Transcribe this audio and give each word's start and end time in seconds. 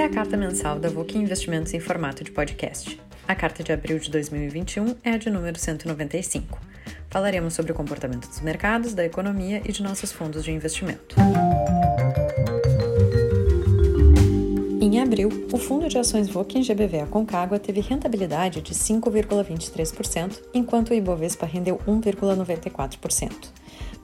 Essa 0.00 0.06
é 0.06 0.12
a 0.12 0.14
carta 0.14 0.34
mensal 0.34 0.78
da 0.78 0.88
VOC 0.88 1.18
Investimentos 1.18 1.74
em 1.74 1.78
formato 1.78 2.24
de 2.24 2.30
podcast. 2.30 2.98
A 3.28 3.34
carta 3.34 3.62
de 3.62 3.70
abril 3.70 3.98
de 3.98 4.10
2021 4.10 4.96
é 5.04 5.10
a 5.10 5.18
de 5.18 5.28
número 5.28 5.58
195. 5.58 6.58
Falaremos 7.10 7.52
sobre 7.52 7.72
o 7.72 7.74
comportamento 7.74 8.26
dos 8.26 8.40
mercados, 8.40 8.94
da 8.94 9.04
economia 9.04 9.60
e 9.62 9.70
de 9.70 9.82
nossos 9.82 10.10
fundos 10.10 10.42
de 10.42 10.52
investimento. 10.52 11.16
Em 14.80 15.02
abril, 15.02 15.28
o 15.52 15.58
fundo 15.58 15.86
de 15.86 15.98
ações 15.98 16.28
em 16.28 16.62
GBV 16.62 17.00
Aconcagua 17.00 17.58
teve 17.58 17.82
rentabilidade 17.82 18.62
de 18.62 18.72
5,23%, 18.72 20.40
enquanto 20.54 20.92
o 20.92 20.94
Ibovespa 20.94 21.44
rendeu 21.44 21.78
1,94%. 21.86 23.50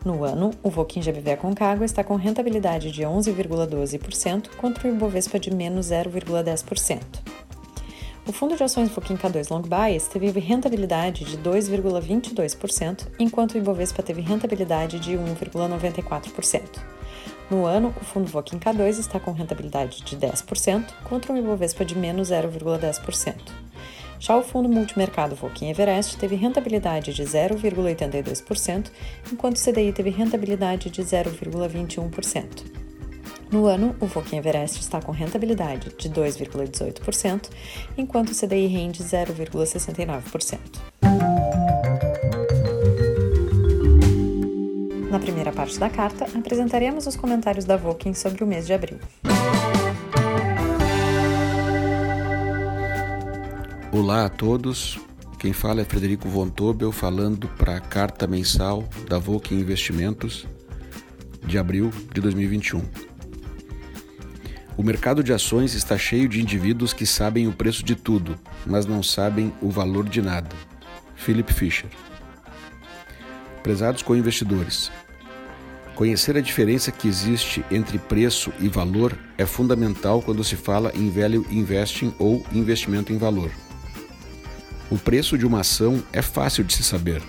No 0.07 0.23
ano, 0.23 0.52
o 0.62 0.70
Voquim 0.70 1.00
GBV 1.00 1.32
Aconcagua 1.32 1.84
está 1.84 2.04
com 2.04 2.14
rentabilidade 2.14 2.93
de 2.93 3.02
11,12% 3.02 4.51
contra 4.51 4.87
o 4.87 4.95
Ibovespa 4.95 5.37
de 5.37 5.52
menos 5.52 5.87
0,10%. 5.87 7.01
O 8.24 8.30
fundo 8.30 8.56
de 8.56 8.62
ações 8.62 8.88
Voquim 8.88 9.16
K2 9.16 9.51
Long 9.51 9.62
Bias 9.62 10.06
teve 10.06 10.38
rentabilidade 10.38 11.24
de 11.24 11.37
2,22%, 11.37 13.09
enquanto 13.19 13.55
o 13.55 13.59
Ibovespa 13.59 14.01
teve 14.01 14.20
rentabilidade 14.20 15.01
de 15.01 15.19
1,94%. 15.19 16.62
No 17.51 17.66
ano, 17.66 17.93
o 18.01 18.04
fundo 18.04 18.30
Voquim 18.30 18.60
K2 18.60 19.01
está 19.01 19.18
com 19.18 19.32
rentabilidade 19.32 20.02
de 20.02 20.16
10%, 20.16 20.84
contra 21.02 21.32
um 21.32 21.37
Ibovespa 21.37 21.84
de 21.84 21.98
menos 21.98 22.30
0,10%. 22.30 23.66
Já 24.19 24.37
o 24.37 24.43
fundo 24.43 24.69
multimercado 24.69 25.37
Volkin 25.37 25.70
Everest 25.70 26.16
teve 26.16 26.37
rentabilidade 26.37 27.12
de 27.12 27.23
0,82%, 27.23 28.91
enquanto 29.33 29.57
o 29.57 29.61
CDI 29.61 29.93
teve 29.93 30.11
rentabilidade 30.11 30.91
de 30.91 31.02
0,21%. 31.02 32.87
No 33.51 33.66
ano, 33.66 33.95
o 34.01 34.07
Volkin 34.07 34.38
Everest 34.38 34.80
está 34.80 35.01
com 35.01 35.12
rentabilidade 35.12 35.91
de 35.97 36.10
2,18%, 36.10 37.49
enquanto 37.96 38.30
o 38.30 38.35
CDI 38.35 38.66
rende 38.66 39.05
0,69%. 39.05 40.59
Na 45.10 45.21
primeira 45.21 45.52
parte 45.52 45.79
da 45.79 45.88
carta, 45.88 46.27
apresentaremos 46.37 47.07
os 47.07 47.16
comentários 47.16 47.65
da 47.65 47.77
Volkin 47.77 48.12
sobre 48.12 48.43
o 48.43 48.46
mês 48.46 48.66
de 48.66 48.73
abril. 48.73 48.99
Olá 53.99 54.27
a 54.27 54.29
todos, 54.29 54.99
quem 55.39 55.55
fala 55.55 55.80
é 55.80 55.85
Frederico 55.85 56.29
Von 56.29 56.51
Tobel 56.51 56.93
falando 56.93 57.49
para 57.57 57.79
a 57.79 57.80
carta 57.80 58.27
mensal 58.27 58.87
da 59.09 59.19
Volk 59.19 59.55
Investimentos 59.55 60.47
de 61.47 61.57
abril 61.57 61.91
de 62.13 62.21
2021. 62.21 62.83
O 64.77 64.83
mercado 64.83 65.25
de 65.25 65.33
ações 65.33 65.72
está 65.72 65.97
cheio 65.97 66.28
de 66.28 66.43
indivíduos 66.43 66.93
que 66.93 67.06
sabem 67.06 67.49
o 67.49 67.55
preço 67.55 67.83
de 67.83 67.97
tudo, 67.97 68.39
mas 68.67 68.84
não 68.84 69.03
sabem 69.03 69.50
o 69.62 69.71
valor 69.71 70.06
de 70.06 70.21
nada. 70.21 70.55
Philip 71.15 71.50
Fisher. 71.50 71.89
Prezados 73.62 74.03
co-investidores, 74.03 74.93
conhecer 75.94 76.37
a 76.37 76.43
diferença 76.43 76.93
que 76.93 77.09
existe 77.09 77.65
entre 77.71 77.99
preço 77.99 78.53
e 78.61 78.69
valor 78.69 79.19
é 79.39 79.47
fundamental 79.47 80.21
quando 80.21 80.44
se 80.44 80.55
fala 80.55 80.93
em 80.94 81.09
value 81.09 81.47
investing 81.50 82.15
ou 82.19 82.44
investimento 82.53 83.11
em 83.11 83.17
valor. 83.17 83.50
O 84.88 84.97
preço 84.97 85.37
de 85.37 85.44
uma 85.44 85.60
ação 85.60 86.00
é 86.12 86.22
fácil 86.22 86.62
de 86.62 86.72
se 86.72 86.84
saber. 86.84 87.20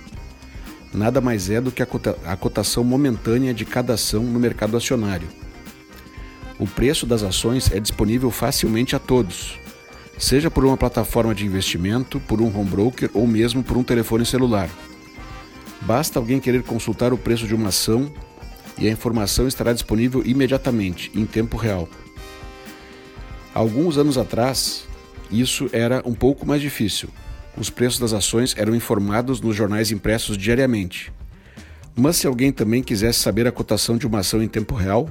Nada 0.93 1.19
mais 1.19 1.49
é 1.49 1.59
do 1.59 1.71
que 1.71 1.81
a 1.81 2.37
cotação 2.37 2.83
momentânea 2.83 3.51
de 3.51 3.65
cada 3.65 3.95
ação 3.95 4.21
no 4.23 4.39
mercado 4.39 4.77
acionário. 4.77 5.27
O 6.59 6.67
preço 6.67 7.05
das 7.05 7.23
ações 7.23 7.71
é 7.71 7.79
disponível 7.79 8.29
facilmente 8.29 8.95
a 8.95 8.99
todos, 8.99 9.59
seja 10.19 10.51
por 10.51 10.65
uma 10.65 10.77
plataforma 10.77 11.33
de 11.33 11.45
investimento, 11.45 12.19
por 12.19 12.41
um 12.41 12.55
home 12.55 12.69
broker 12.69 13.09
ou 13.13 13.25
mesmo 13.25 13.63
por 13.63 13.75
um 13.75 13.83
telefone 13.83 14.25
celular. 14.25 14.69
Basta 15.81 16.19
alguém 16.19 16.39
querer 16.39 16.61
consultar 16.61 17.11
o 17.11 17.17
preço 17.17 17.47
de 17.47 17.55
uma 17.55 17.69
ação 17.69 18.11
e 18.77 18.87
a 18.87 18.91
informação 18.91 19.47
estará 19.47 19.73
disponível 19.73 20.21
imediatamente, 20.23 21.11
em 21.15 21.25
tempo 21.25 21.57
real. 21.57 21.89
Alguns 23.53 23.97
anos 23.97 24.15
atrás, 24.15 24.87
isso 25.31 25.67
era 25.73 26.03
um 26.05 26.13
pouco 26.13 26.45
mais 26.45 26.61
difícil 26.61 27.09
os 27.59 27.69
preços 27.69 27.99
das 27.99 28.13
ações 28.13 28.53
eram 28.57 28.75
informados 28.75 29.41
nos 29.41 29.55
jornais 29.55 29.91
impressos 29.91 30.37
diariamente. 30.37 31.11
Mas 31.95 32.17
se 32.17 32.27
alguém 32.27 32.51
também 32.51 32.83
quisesse 32.83 33.19
saber 33.19 33.47
a 33.47 33.51
cotação 33.51 33.97
de 33.97 34.05
uma 34.05 34.19
ação 34.19 34.43
em 34.43 34.47
tempo 34.47 34.75
real, 34.75 35.09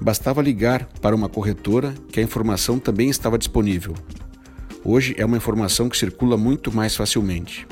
bastava 0.00 0.42
ligar 0.42 0.86
para 1.00 1.14
uma 1.14 1.28
corretora 1.28 1.94
que 2.10 2.18
a 2.18 2.22
informação 2.22 2.78
também 2.78 3.08
estava 3.08 3.38
disponível. 3.38 3.94
Hoje 4.84 5.14
é 5.16 5.24
uma 5.24 5.36
informação 5.36 5.88
que 5.88 5.96
circula 5.96 6.36
muito 6.36 6.72
mais 6.72 6.96
facilmente. 6.96 7.66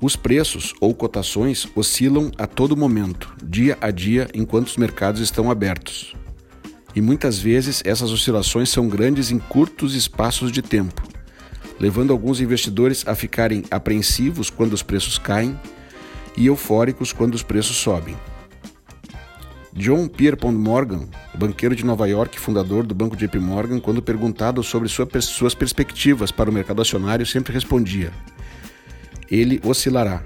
Os 0.00 0.16
preços 0.16 0.72
ou 0.80 0.94
cotações 0.94 1.66
oscilam 1.74 2.30
a 2.38 2.46
todo 2.46 2.76
momento, 2.76 3.34
dia 3.42 3.76
a 3.80 3.90
dia, 3.90 4.28
enquanto 4.34 4.68
os 4.68 4.76
mercados 4.76 5.20
estão 5.20 5.50
abertos. 5.50 6.14
E 6.94 7.00
muitas 7.00 7.38
vezes 7.38 7.82
essas 7.84 8.12
oscilações 8.12 8.70
são 8.70 8.88
grandes 8.88 9.30
em 9.30 9.38
curtos 9.38 9.94
espaços 9.94 10.52
de 10.52 10.62
tempo 10.62 11.13
levando 11.78 12.12
alguns 12.12 12.40
investidores 12.40 13.06
a 13.06 13.14
ficarem 13.14 13.64
apreensivos 13.70 14.50
quando 14.50 14.72
os 14.72 14.82
preços 14.82 15.18
caem 15.18 15.58
e 16.36 16.46
eufóricos 16.46 17.12
quando 17.12 17.34
os 17.34 17.42
preços 17.42 17.76
sobem. 17.76 18.16
John 19.72 20.06
Pierpont 20.06 20.56
Morgan, 20.56 21.08
banqueiro 21.36 21.74
de 21.74 21.84
Nova 21.84 22.08
York 22.08 22.36
e 22.36 22.40
fundador 22.40 22.86
do 22.86 22.94
banco 22.94 23.16
JP 23.16 23.38
Morgan, 23.40 23.80
quando 23.80 24.00
perguntado 24.00 24.62
sobre 24.62 24.88
suas 24.88 25.54
perspectivas 25.54 26.30
para 26.30 26.48
o 26.48 26.52
mercado 26.52 26.80
acionário, 26.80 27.26
sempre 27.26 27.52
respondia: 27.52 28.12
ele 29.28 29.60
oscilará. 29.64 30.22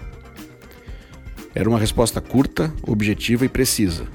Era 1.54 1.68
uma 1.68 1.78
resposta 1.78 2.20
curta, 2.20 2.72
objetiva 2.86 3.46
e 3.46 3.48
precisa. 3.48 4.06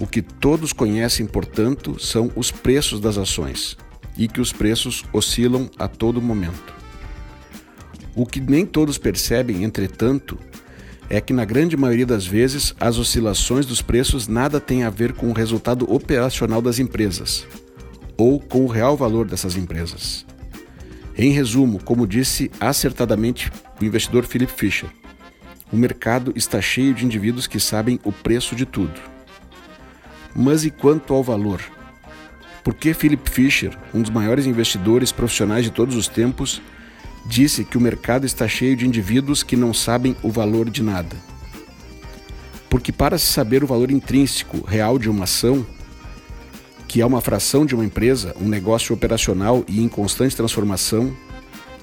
O 0.00 0.06
que 0.06 0.22
todos 0.22 0.72
conhecem, 0.72 1.26
portanto, 1.26 2.00
são 2.00 2.32
os 2.34 2.50
preços 2.50 3.00
das 3.00 3.18
ações 3.18 3.76
e 4.16 4.28
que 4.28 4.40
os 4.40 4.52
preços 4.52 5.04
oscilam 5.12 5.68
a 5.78 5.88
todo 5.88 6.22
momento. 6.22 6.74
O 8.14 8.24
que 8.24 8.40
nem 8.40 8.64
todos 8.64 8.96
percebem, 8.96 9.64
entretanto, 9.64 10.38
é 11.10 11.20
que 11.20 11.32
na 11.32 11.44
grande 11.44 11.76
maioria 11.76 12.06
das 12.06 12.26
vezes 12.26 12.74
as 12.78 12.98
oscilações 12.98 13.66
dos 13.66 13.82
preços 13.82 14.28
nada 14.28 14.60
têm 14.60 14.84
a 14.84 14.90
ver 14.90 15.12
com 15.12 15.28
o 15.28 15.32
resultado 15.32 15.92
operacional 15.92 16.62
das 16.62 16.78
empresas 16.78 17.46
ou 18.16 18.40
com 18.40 18.64
o 18.64 18.68
real 18.68 18.96
valor 18.96 19.26
dessas 19.26 19.56
empresas. 19.56 20.24
Em 21.16 21.30
resumo, 21.30 21.82
como 21.82 22.06
disse 22.06 22.50
acertadamente 22.60 23.50
o 23.80 23.84
investidor 23.84 24.24
Philip 24.24 24.52
Fisher, 24.52 24.88
o 25.72 25.76
mercado 25.76 26.32
está 26.36 26.60
cheio 26.60 26.94
de 26.94 27.04
indivíduos 27.04 27.46
que 27.46 27.58
sabem 27.58 27.98
o 28.04 28.12
preço 28.12 28.54
de 28.54 28.64
tudo. 28.64 29.00
Mas 30.34 30.64
e 30.64 30.70
quanto 30.70 31.14
ao 31.14 31.22
valor? 31.22 31.60
Por 32.64 32.72
que 32.72 32.94
Philip 32.94 33.28
Fisher, 33.28 33.76
um 33.92 34.00
dos 34.00 34.10
maiores 34.10 34.46
investidores 34.46 35.12
profissionais 35.12 35.64
de 35.64 35.70
todos 35.70 35.94
os 35.96 36.08
tempos, 36.08 36.62
disse 37.26 37.62
que 37.62 37.76
o 37.76 37.80
mercado 37.80 38.24
está 38.24 38.48
cheio 38.48 38.74
de 38.74 38.86
indivíduos 38.86 39.42
que 39.42 39.54
não 39.54 39.74
sabem 39.74 40.16
o 40.22 40.30
valor 40.30 40.70
de 40.70 40.82
nada? 40.82 41.14
Porque 42.70 42.90
para 42.90 43.18
se 43.18 43.26
saber 43.26 43.62
o 43.62 43.66
valor 43.66 43.90
intrínseco 43.90 44.64
real 44.66 44.98
de 44.98 45.10
uma 45.10 45.24
ação, 45.24 45.64
que 46.88 47.02
é 47.02 47.06
uma 47.06 47.20
fração 47.20 47.66
de 47.66 47.74
uma 47.74 47.84
empresa, 47.84 48.34
um 48.40 48.48
negócio 48.48 48.94
operacional 48.94 49.62
e 49.68 49.82
em 49.82 49.88
constante 49.88 50.34
transformação, 50.34 51.14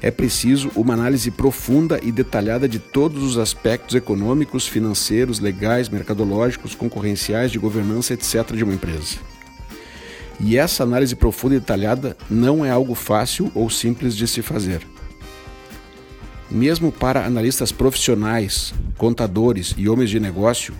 é 0.01 0.09
preciso 0.09 0.71
uma 0.75 0.95
análise 0.95 1.29
profunda 1.29 1.99
e 2.01 2.11
detalhada 2.11 2.67
de 2.67 2.79
todos 2.79 3.21
os 3.21 3.37
aspectos 3.37 3.93
econômicos, 3.93 4.67
financeiros, 4.67 5.39
legais, 5.39 5.89
mercadológicos, 5.89 6.73
concorrenciais, 6.73 7.51
de 7.51 7.59
governança, 7.59 8.15
etc. 8.15 8.51
de 8.55 8.63
uma 8.63 8.73
empresa. 8.73 9.30
E 10.43 10.57
essa 10.57 10.83
análise 10.83 11.15
profunda 11.15 11.55
e 11.55 11.59
detalhada 11.59 12.17
não 12.29 12.65
é 12.65 12.71
algo 12.71 12.95
fácil 12.95 13.51
ou 13.53 13.69
simples 13.69 14.15
de 14.15 14.27
se 14.27 14.41
fazer. 14.41 14.81
Mesmo 16.49 16.91
para 16.91 17.25
analistas 17.25 17.71
profissionais, 17.71 18.73
contadores 18.97 19.75
e 19.77 19.87
homens 19.87 20.09
de 20.09 20.19
negócio, 20.19 20.73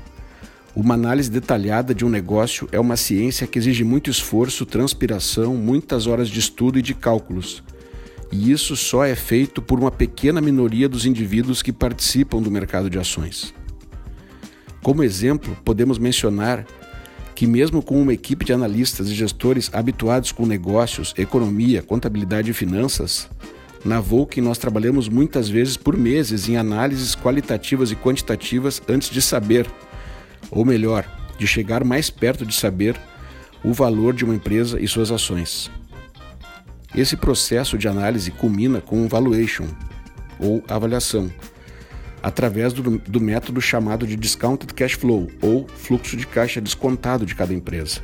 uma 0.75 0.95
análise 0.95 1.29
detalhada 1.29 1.93
de 1.93 2.03
um 2.03 2.09
negócio 2.09 2.67
é 2.71 2.79
uma 2.79 2.97
ciência 2.97 3.45
que 3.45 3.59
exige 3.59 3.83
muito 3.83 4.09
esforço, 4.09 4.65
transpiração, 4.65 5.55
muitas 5.55 6.07
horas 6.07 6.27
de 6.27 6.39
estudo 6.39 6.79
e 6.79 6.81
de 6.81 6.93
cálculos. 6.93 7.63
E 8.31 8.51
isso 8.51 8.75
só 8.75 9.05
é 9.05 9.15
feito 9.15 9.61
por 9.61 9.79
uma 9.79 9.91
pequena 9.91 10.41
minoria 10.41 10.89
dos 10.89 11.05
indivíduos 11.05 11.61
que 11.61 11.71
participam 11.71 12.41
do 12.41 12.49
mercado 12.49 12.89
de 12.89 12.97
ações. 12.97 13.53
Como 14.81 15.03
exemplo, 15.03 15.55
podemos 15.63 15.99
mencionar 15.99 16.65
que, 17.35 17.47
mesmo 17.47 17.81
com 17.81 18.01
uma 18.01 18.13
equipe 18.13 18.45
de 18.45 18.53
analistas 18.53 19.09
e 19.09 19.13
gestores 19.13 19.69
habituados 19.73 20.31
com 20.31 20.45
negócios, 20.45 21.13
economia, 21.17 21.81
contabilidade 21.81 22.51
e 22.51 22.53
finanças, 22.53 23.29
na 23.83 23.99
Volk 23.99 24.39
nós 24.39 24.57
trabalhamos 24.57 25.09
muitas 25.09 25.49
vezes 25.49 25.75
por 25.75 25.97
meses 25.97 26.47
em 26.47 26.55
análises 26.55 27.15
qualitativas 27.15 27.91
e 27.91 27.95
quantitativas 27.95 28.81
antes 28.87 29.09
de 29.09 29.21
saber, 29.21 29.67
ou 30.51 30.63
melhor, 30.63 31.05
de 31.37 31.47
chegar 31.47 31.83
mais 31.83 32.09
perto 32.09 32.45
de 32.45 32.53
saber 32.53 32.95
o 33.63 33.73
valor 33.73 34.13
de 34.13 34.23
uma 34.23 34.35
empresa 34.35 34.79
e 34.79 34.87
suas 34.87 35.11
ações. 35.11 35.71
Esse 36.93 37.15
processo 37.15 37.77
de 37.77 37.87
análise 37.87 38.29
culmina 38.31 38.81
com 38.81 39.01
um 39.01 39.07
valuation, 39.07 39.65
ou 40.39 40.63
avaliação, 40.67 41.31
através 42.21 42.73
do, 42.73 42.99
do 42.99 43.19
método 43.19 43.59
chamado 43.59 44.05
de 44.05 44.15
discounted 44.15 44.73
cash 44.73 44.93
flow, 44.93 45.27
ou 45.41 45.67
fluxo 45.67 46.15
de 46.15 46.27
caixa 46.27 46.61
descontado 46.61 47.25
de 47.25 47.35
cada 47.35 47.53
empresa. 47.53 48.01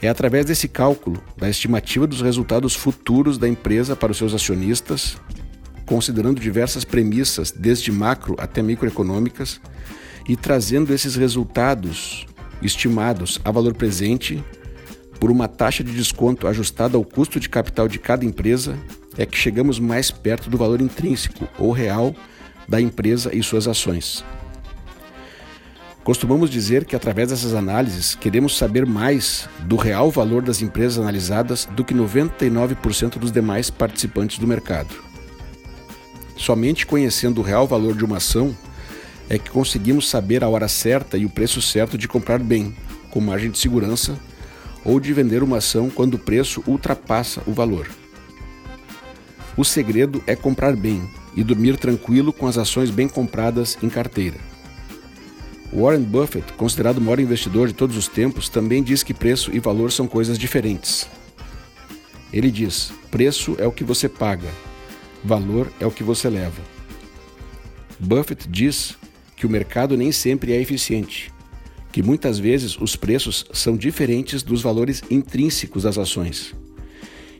É 0.00 0.08
através 0.08 0.44
desse 0.44 0.68
cálculo, 0.68 1.22
da 1.36 1.48
estimativa 1.48 2.06
dos 2.06 2.20
resultados 2.20 2.74
futuros 2.74 3.36
da 3.36 3.48
empresa 3.48 3.96
para 3.96 4.12
os 4.12 4.18
seus 4.18 4.32
acionistas, 4.32 5.16
considerando 5.86 6.40
diversas 6.40 6.84
premissas, 6.84 7.50
desde 7.50 7.90
macro 7.90 8.36
até 8.38 8.62
microeconômicas, 8.62 9.60
e 10.28 10.36
trazendo 10.36 10.92
esses 10.92 11.16
resultados 11.16 12.26
estimados 12.62 13.40
a 13.44 13.50
valor 13.50 13.74
presente 13.74 14.44
por 15.18 15.30
uma 15.30 15.48
taxa 15.48 15.82
de 15.82 15.92
desconto 15.92 16.46
ajustada 16.46 16.96
ao 16.96 17.04
custo 17.04 17.40
de 17.40 17.48
capital 17.48 17.88
de 17.88 17.98
cada 17.98 18.24
empresa, 18.24 18.78
é 19.16 19.26
que 19.26 19.36
chegamos 19.36 19.80
mais 19.80 20.10
perto 20.10 20.48
do 20.48 20.56
valor 20.56 20.80
intrínseco 20.80 21.48
ou 21.58 21.72
real 21.72 22.14
da 22.68 22.80
empresa 22.80 23.34
e 23.34 23.42
suas 23.42 23.66
ações. 23.66 24.22
Costumamos 26.04 26.48
dizer 26.48 26.84
que 26.84 26.96
através 26.96 27.28
dessas 27.28 27.54
análises 27.54 28.14
queremos 28.14 28.56
saber 28.56 28.86
mais 28.86 29.48
do 29.60 29.76
real 29.76 30.10
valor 30.10 30.42
das 30.42 30.62
empresas 30.62 30.98
analisadas 30.98 31.66
do 31.66 31.84
que 31.84 31.94
99% 31.94 33.18
dos 33.18 33.32
demais 33.32 33.68
participantes 33.70 34.38
do 34.38 34.46
mercado. 34.46 34.94
Somente 36.36 36.86
conhecendo 36.86 37.40
o 37.40 37.44
real 37.44 37.66
valor 37.66 37.94
de 37.94 38.04
uma 38.04 38.18
ação 38.18 38.56
é 39.28 39.38
que 39.38 39.50
conseguimos 39.50 40.08
saber 40.08 40.42
a 40.42 40.48
hora 40.48 40.68
certa 40.68 41.18
e 41.18 41.26
o 41.26 41.30
preço 41.30 41.60
certo 41.60 41.98
de 41.98 42.08
comprar 42.08 42.38
bem, 42.38 42.74
com 43.10 43.20
margem 43.20 43.50
de 43.50 43.58
segurança 43.58 44.18
ou 44.84 44.98
de 44.98 45.12
vender 45.12 45.42
uma 45.42 45.58
ação 45.58 45.90
quando 45.90 46.14
o 46.14 46.18
preço 46.18 46.62
ultrapassa 46.66 47.42
o 47.46 47.52
valor. 47.52 47.86
O 49.56 49.64
segredo 49.64 50.22
é 50.26 50.34
comprar 50.34 50.74
bem 50.74 51.06
e 51.38 51.44
dormir 51.44 51.76
tranquilo 51.76 52.32
com 52.32 52.48
as 52.48 52.58
ações 52.58 52.90
bem 52.90 53.08
compradas 53.08 53.78
em 53.80 53.88
carteira. 53.88 54.36
Warren 55.72 56.02
Buffett, 56.02 56.52
considerado 56.54 56.98
o 56.98 57.00
maior 57.00 57.20
investidor 57.20 57.68
de 57.68 57.74
todos 57.74 57.96
os 57.96 58.08
tempos, 58.08 58.48
também 58.48 58.82
diz 58.82 59.04
que 59.04 59.14
preço 59.14 59.54
e 59.54 59.60
valor 59.60 59.92
são 59.92 60.08
coisas 60.08 60.36
diferentes. 60.36 61.08
Ele 62.32 62.50
diz: 62.50 62.90
preço 63.10 63.54
é 63.58 63.66
o 63.66 63.72
que 63.72 63.84
você 63.84 64.08
paga, 64.08 64.48
valor 65.22 65.70
é 65.78 65.86
o 65.86 65.90
que 65.92 66.02
você 66.02 66.28
leva. 66.28 66.60
Buffett 68.00 68.48
diz 68.48 68.96
que 69.36 69.46
o 69.46 69.50
mercado 69.50 69.96
nem 69.96 70.10
sempre 70.10 70.52
é 70.52 70.60
eficiente 70.60 71.30
que 71.92 72.02
muitas 72.02 72.38
vezes 72.38 72.78
os 72.78 72.96
preços 72.96 73.46
são 73.52 73.76
diferentes 73.76 74.42
dos 74.42 74.62
valores 74.62 75.02
intrínsecos 75.10 75.84
das 75.84 75.96
ações, 75.96 76.54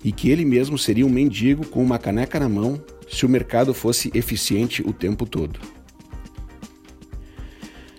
e 0.03 0.11
que 0.11 0.31
ele 0.31 0.45
mesmo 0.45 0.79
seria 0.79 1.07
um 1.07 1.11
mendigo 1.11 1.67
com 1.67 1.83
uma 1.83 1.99
caneca 1.99 2.41
na 2.41 2.49
mão 2.49 2.81
se 3.11 3.25
o 3.27 3.29
mercado 3.29 3.73
fosse 3.73 4.11
eficiente 4.15 4.83
o 4.83 4.93
tempo 4.93 5.27
todo. 5.27 5.61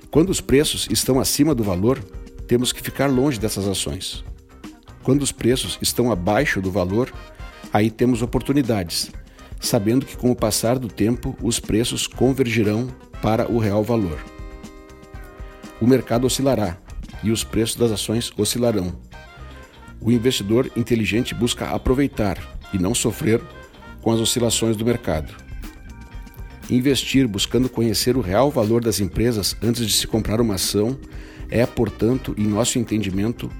Quando 0.09 0.29
os 0.29 0.41
preços 0.41 0.87
estão 0.89 1.19
acima 1.19 1.53
do 1.53 1.63
valor, 1.63 1.99
temos 2.47 2.71
que 2.71 2.81
ficar 2.81 3.07
longe 3.07 3.39
dessas 3.39 3.67
ações. 3.67 4.23
Quando 5.03 5.21
os 5.21 5.31
preços 5.31 5.77
estão 5.81 6.11
abaixo 6.11 6.61
do 6.61 6.71
valor, 6.71 7.13
aí 7.71 7.91
temos 7.91 8.21
oportunidades, 8.21 9.11
sabendo 9.59 10.05
que 10.05 10.17
com 10.17 10.31
o 10.31 10.35
passar 10.35 10.79
do 10.79 10.87
tempo 10.87 11.35
os 11.41 11.59
preços 11.59 12.07
convergirão 12.07 12.87
para 13.21 13.51
o 13.51 13.59
real 13.59 13.83
valor 13.83 14.19
o 15.81 15.87
mercado 15.87 16.27
oscilará 16.27 16.77
e 17.23 17.31
os 17.31 17.43
preços 17.43 17.75
das 17.75 17.91
ações 17.91 18.31
oscilarão. 18.37 18.93
O 20.01 20.11
investidor 20.11 20.71
inteligente 20.75 21.33
busca 21.33 21.69
aproveitar 21.69 22.37
e 22.73 22.77
não 22.77 22.93
sofrer 22.93 23.41
com 24.09 24.13
as 24.13 24.19
oscilações 24.19 24.75
do 24.75 24.83
mercado. 24.83 25.35
Investir 26.67 27.27
buscando 27.27 27.69
conhecer 27.69 28.17
o 28.17 28.21
real 28.21 28.49
valor 28.49 28.83
das 28.83 28.99
empresas 28.99 29.55
antes 29.61 29.85
de 29.85 29.93
se 29.93 30.07
comprar 30.07 30.41
uma 30.41 30.55
ação 30.55 30.97
é, 31.47 31.63
portanto, 31.63 32.33
em 32.35 32.47
nosso 32.47 32.79
entendimento, 32.79 33.51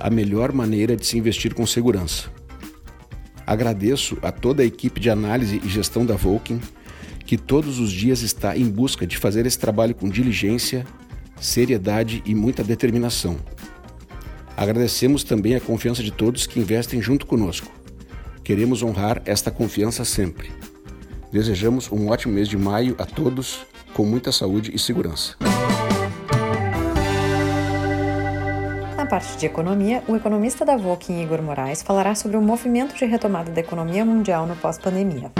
a 0.00 0.08
melhor 0.08 0.50
maneira 0.50 0.96
de 0.96 1.06
se 1.06 1.18
investir 1.18 1.52
com 1.52 1.66
segurança. 1.66 2.30
Agradeço 3.46 4.16
a 4.22 4.32
toda 4.32 4.62
a 4.62 4.64
equipe 4.64 4.98
de 4.98 5.10
análise 5.10 5.60
e 5.62 5.68
gestão 5.68 6.06
da 6.06 6.16
Vulcan, 6.16 6.58
que 7.26 7.36
todos 7.36 7.78
os 7.78 7.92
dias 7.92 8.22
está 8.22 8.56
em 8.56 8.64
busca 8.64 9.06
de 9.06 9.18
fazer 9.18 9.44
esse 9.44 9.58
trabalho 9.58 9.94
com 9.94 10.08
diligência 10.08 10.86
seriedade 11.38 12.22
e 12.24 12.34
muita 12.34 12.64
determinação. 12.64 13.36
Agradecemos 14.56 15.22
também 15.22 15.54
a 15.54 15.60
confiança 15.60 16.02
de 16.02 16.10
todos 16.10 16.46
que 16.46 16.58
investem 16.58 17.02
junto 17.02 17.26
conosco. 17.26 17.78
Queremos 18.48 18.82
honrar 18.82 19.20
esta 19.26 19.50
confiança 19.50 20.06
sempre. 20.06 20.50
Desejamos 21.30 21.92
um 21.92 22.08
ótimo 22.08 22.32
mês 22.32 22.48
de 22.48 22.56
maio 22.56 22.96
a 22.98 23.04
todos, 23.04 23.66
com 23.92 24.06
muita 24.06 24.32
saúde 24.32 24.74
e 24.74 24.78
segurança. 24.78 25.36
Na 28.96 29.04
parte 29.04 29.36
de 29.36 29.44
economia, 29.44 30.02
o 30.08 30.16
economista 30.16 30.64
da 30.64 30.78
Voking, 30.78 31.20
Igor 31.22 31.42
Moraes, 31.42 31.82
falará 31.82 32.14
sobre 32.14 32.38
o 32.38 32.40
movimento 32.40 32.96
de 32.96 33.04
retomada 33.04 33.52
da 33.52 33.60
economia 33.60 34.02
mundial 34.02 34.46
no 34.46 34.56
pós-pandemia. 34.56 35.30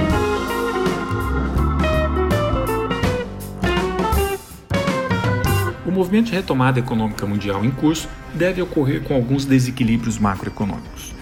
O 5.86 5.90
movimento 5.90 6.26
de 6.26 6.32
retomada 6.32 6.78
econômica 6.78 7.24
mundial 7.24 7.64
em 7.64 7.70
curso 7.70 8.06
deve 8.34 8.60
ocorrer 8.60 9.02
com 9.02 9.14
alguns 9.14 9.46
desequilíbrios 9.46 10.18
macroeconômicos. 10.18 11.16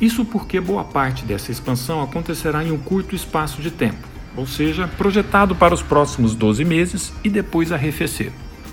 Isso 0.00 0.24
porque 0.24 0.60
boa 0.60 0.84
parte 0.84 1.24
dessa 1.24 1.50
expansão 1.50 2.00
acontecerá 2.00 2.64
em 2.64 2.70
um 2.70 2.78
curto 2.78 3.16
espaço 3.16 3.60
de 3.60 3.70
tempo, 3.70 4.06
ou 4.36 4.46
seja, 4.46 4.86
projetado 4.86 5.56
para 5.56 5.74
os 5.74 5.82
próximos 5.82 6.34
12 6.36 6.64
meses 6.64 7.12
e 7.24 7.28
depois 7.28 7.72
arrefecer, 7.72 8.30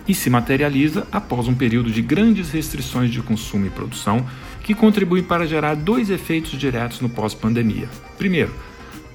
e 0.08 0.14
se 0.14 0.30
materializa 0.30 1.08
após 1.12 1.48
um 1.48 1.56
período 1.56 1.90
de 1.90 2.02
grandes 2.02 2.52
restrições 2.52 3.10
de 3.10 3.22
consumo 3.24 3.66
e 3.66 3.72
produção 3.72 4.24
que 4.64 4.76
contribuem 4.76 5.24
para 5.24 5.48
gerar 5.48 5.76
dois 5.76 6.12
efeitos 6.12 6.52
diretos 6.60 7.02
no 7.02 7.10
pós-pandemia. 7.10 7.90
Primeiro, 8.18 8.54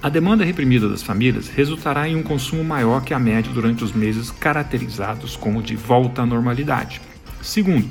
a 0.02 0.08
demanda 0.08 0.44
reprimida 0.44 0.88
das 0.88 1.02
famílias 1.02 1.48
resultará 1.48 2.08
em 2.08 2.16
um 2.16 2.22
consumo 2.22 2.64
maior 2.64 3.04
que 3.04 3.14
a 3.14 3.18
média 3.18 3.52
durante 3.52 3.84
os 3.84 3.92
meses 3.92 4.30
caracterizados 4.30 5.36
como 5.36 5.62
de 5.62 5.76
volta 5.76 6.22
à 6.22 6.26
normalidade. 6.26 7.00
Segundo, 7.42 7.88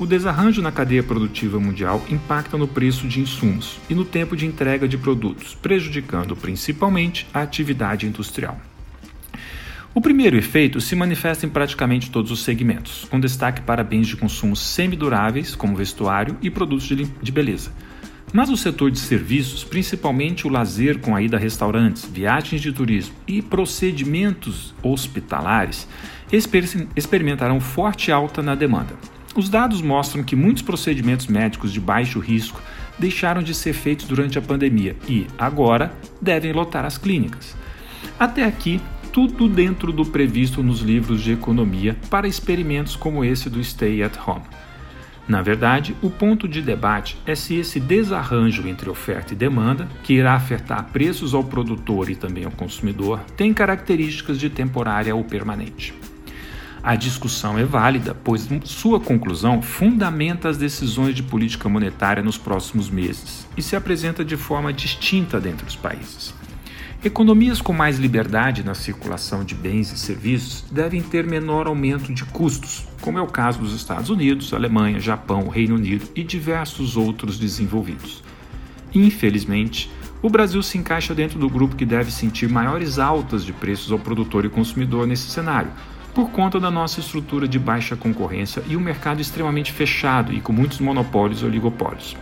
o 0.00 0.06
desarranjo 0.06 0.62
na 0.62 0.72
cadeia 0.72 1.02
produtiva 1.02 1.60
mundial 1.60 2.02
impacta 2.08 2.56
no 2.56 2.66
preço 2.66 3.06
de 3.06 3.20
insumos 3.20 3.78
e 3.90 3.94
no 3.94 4.02
tempo 4.02 4.34
de 4.34 4.46
entrega 4.46 4.88
de 4.88 4.96
produtos, 4.96 5.54
prejudicando 5.54 6.34
principalmente 6.34 7.28
a 7.34 7.42
atividade 7.42 8.06
industrial. 8.06 8.58
O 9.94 10.00
primeiro 10.00 10.38
efeito 10.38 10.80
se 10.80 10.96
manifesta 10.96 11.44
em 11.44 11.50
praticamente 11.50 12.10
todos 12.10 12.30
os 12.30 12.42
segmentos, 12.42 13.06
com 13.10 13.20
destaque 13.20 13.60
para 13.60 13.84
bens 13.84 14.06
de 14.08 14.16
consumo 14.16 14.56
semiduráveis, 14.56 15.54
como 15.54 15.76
vestuário 15.76 16.34
e 16.40 16.48
produtos 16.48 16.86
de 16.86 17.32
beleza 17.32 17.70
mas 18.32 18.48
o 18.48 18.56
setor 18.56 18.90
de 18.90 18.98
serviços, 18.98 19.64
principalmente 19.64 20.46
o 20.46 20.50
lazer 20.50 21.00
com 21.00 21.16
a 21.16 21.22
ida 21.22 21.36
a 21.36 21.40
restaurantes, 21.40 22.04
viagens 22.04 22.60
de 22.60 22.72
turismo 22.72 23.14
e 23.26 23.42
procedimentos 23.42 24.74
hospitalares, 24.82 25.88
experimentarão 26.94 27.60
forte 27.60 28.12
alta 28.12 28.40
na 28.40 28.54
demanda. 28.54 28.94
Os 29.34 29.48
dados 29.48 29.80
mostram 29.80 30.24
que 30.24 30.34
muitos 30.34 30.62
procedimentos 30.62 31.28
médicos 31.28 31.72
de 31.72 31.80
baixo 31.80 32.18
risco 32.18 32.60
deixaram 32.98 33.42
de 33.42 33.54
ser 33.54 33.72
feitos 33.72 34.06
durante 34.06 34.38
a 34.38 34.42
pandemia 34.42 34.96
e, 35.08 35.26
agora, 35.38 35.92
devem 36.20 36.52
lotar 36.52 36.84
as 36.84 36.98
clínicas. 36.98 37.56
Até 38.18 38.44
aqui, 38.44 38.80
tudo 39.12 39.48
dentro 39.48 39.92
do 39.92 40.04
previsto 40.04 40.62
nos 40.62 40.80
livros 40.80 41.22
de 41.22 41.32
economia 41.32 41.96
para 42.10 42.28
experimentos 42.28 42.96
como 42.96 43.24
esse 43.24 43.48
do 43.48 43.62
Stay 43.62 44.02
at 44.02 44.16
Home. 44.26 44.44
Na 45.28 45.42
verdade, 45.42 45.94
o 46.02 46.10
ponto 46.10 46.48
de 46.48 46.60
debate 46.60 47.16
é 47.24 47.36
se 47.36 47.54
esse 47.54 47.78
desarranjo 47.78 48.66
entre 48.66 48.90
oferta 48.90 49.32
e 49.32 49.36
demanda, 49.36 49.88
que 50.02 50.14
irá 50.14 50.34
afetar 50.34 50.90
preços 50.92 51.34
ao 51.34 51.44
produtor 51.44 52.10
e 52.10 52.16
também 52.16 52.44
ao 52.44 52.50
consumidor, 52.50 53.20
tem 53.36 53.54
características 53.54 54.40
de 54.40 54.50
temporária 54.50 55.14
ou 55.14 55.22
permanente. 55.22 55.94
A 56.82 56.96
discussão 56.96 57.58
é 57.58 57.64
válida, 57.64 58.14
pois 58.14 58.48
sua 58.64 58.98
conclusão 58.98 59.60
fundamenta 59.60 60.48
as 60.48 60.56
decisões 60.56 61.14
de 61.14 61.22
política 61.22 61.68
monetária 61.68 62.22
nos 62.22 62.38
próximos 62.38 62.88
meses 62.88 63.46
e 63.54 63.60
se 63.60 63.76
apresenta 63.76 64.24
de 64.24 64.36
forma 64.36 64.72
distinta 64.72 65.38
dentre 65.38 65.66
os 65.66 65.76
países. 65.76 66.32
Economias 67.04 67.60
com 67.60 67.72
mais 67.72 67.98
liberdade 67.98 68.62
na 68.62 68.74
circulação 68.74 69.44
de 69.44 69.54
bens 69.54 69.92
e 69.92 69.98
serviços 69.98 70.64
devem 70.70 71.02
ter 71.02 71.26
menor 71.26 71.66
aumento 71.66 72.12
de 72.14 72.24
custos, 72.24 72.86
como 73.00 73.18
é 73.18 73.22
o 73.22 73.26
caso 73.26 73.58
dos 73.58 73.74
Estados 73.74 74.08
Unidos, 74.08 74.52
Alemanha, 74.52 75.00
Japão, 75.00 75.48
Reino 75.48 75.76
Unido 75.76 76.08
e 76.14 76.22
diversos 76.22 76.96
outros 76.96 77.38
desenvolvidos. 77.38 78.22
Infelizmente, 78.94 79.90
o 80.22 80.28
Brasil 80.28 80.62
se 80.62 80.76
encaixa 80.76 81.14
dentro 81.14 81.38
do 81.38 81.48
grupo 81.48 81.76
que 81.76 81.86
deve 81.86 82.10
sentir 82.10 82.48
maiores 82.48 82.98
altas 82.98 83.44
de 83.44 83.52
preços 83.52 83.92
ao 83.92 83.98
produtor 83.98 84.44
e 84.44 84.50
consumidor 84.50 85.06
nesse 85.06 85.30
cenário, 85.30 85.70
por 86.14 86.30
conta 86.30 86.58
da 86.58 86.70
nossa 86.70 87.00
estrutura 87.00 87.46
de 87.46 87.58
baixa 87.58 87.96
concorrência 87.96 88.62
e 88.66 88.76
um 88.76 88.80
mercado 88.80 89.20
extremamente 89.20 89.72
fechado 89.72 90.32
e 90.32 90.40
com 90.40 90.52
muitos 90.52 90.80
monopólios 90.80 91.42
e 91.42 91.44
oligopólios. 91.44 92.16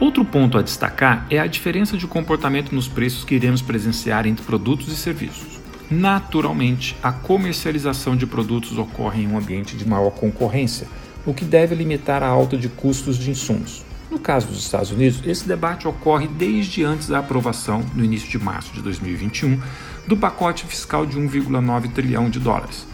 Outro 0.00 0.24
ponto 0.24 0.56
a 0.56 0.62
destacar 0.62 1.26
é 1.28 1.38
a 1.40 1.46
diferença 1.46 1.96
de 1.96 2.06
comportamento 2.06 2.74
nos 2.74 2.86
preços 2.86 3.24
que 3.24 3.34
iremos 3.34 3.60
presenciar 3.60 4.26
entre 4.26 4.44
produtos 4.44 4.88
e 4.92 4.96
serviços. 4.96 5.58
Naturalmente, 5.90 6.96
a 7.02 7.10
comercialização 7.10 8.14
de 8.14 8.26
produtos 8.26 8.78
ocorre 8.78 9.22
em 9.22 9.26
um 9.26 9.36
ambiente 9.36 9.76
de 9.76 9.88
maior 9.88 10.10
concorrência, 10.10 10.86
o 11.26 11.34
que 11.34 11.44
deve 11.44 11.74
limitar 11.74 12.22
a 12.22 12.28
alta 12.28 12.56
de 12.56 12.68
custos 12.68 13.18
de 13.18 13.30
insumos. 13.30 13.82
No 14.10 14.18
caso 14.18 14.46
dos 14.46 14.58
Estados 14.58 14.90
Unidos, 14.90 15.20
esse 15.26 15.46
debate 15.46 15.86
ocorre 15.86 16.28
desde 16.28 16.84
antes 16.84 17.08
da 17.08 17.18
aprovação, 17.18 17.84
no 17.94 18.04
início 18.04 18.28
de 18.28 18.38
março 18.38 18.72
de 18.72 18.80
2021, 18.80 19.60
do 20.08 20.16
pacote 20.16 20.64
fiscal 20.64 21.04
de 21.04 21.18
1,9 21.18 21.92
trilhão 21.92 22.30
de 22.30 22.40
dólares. 22.40 22.86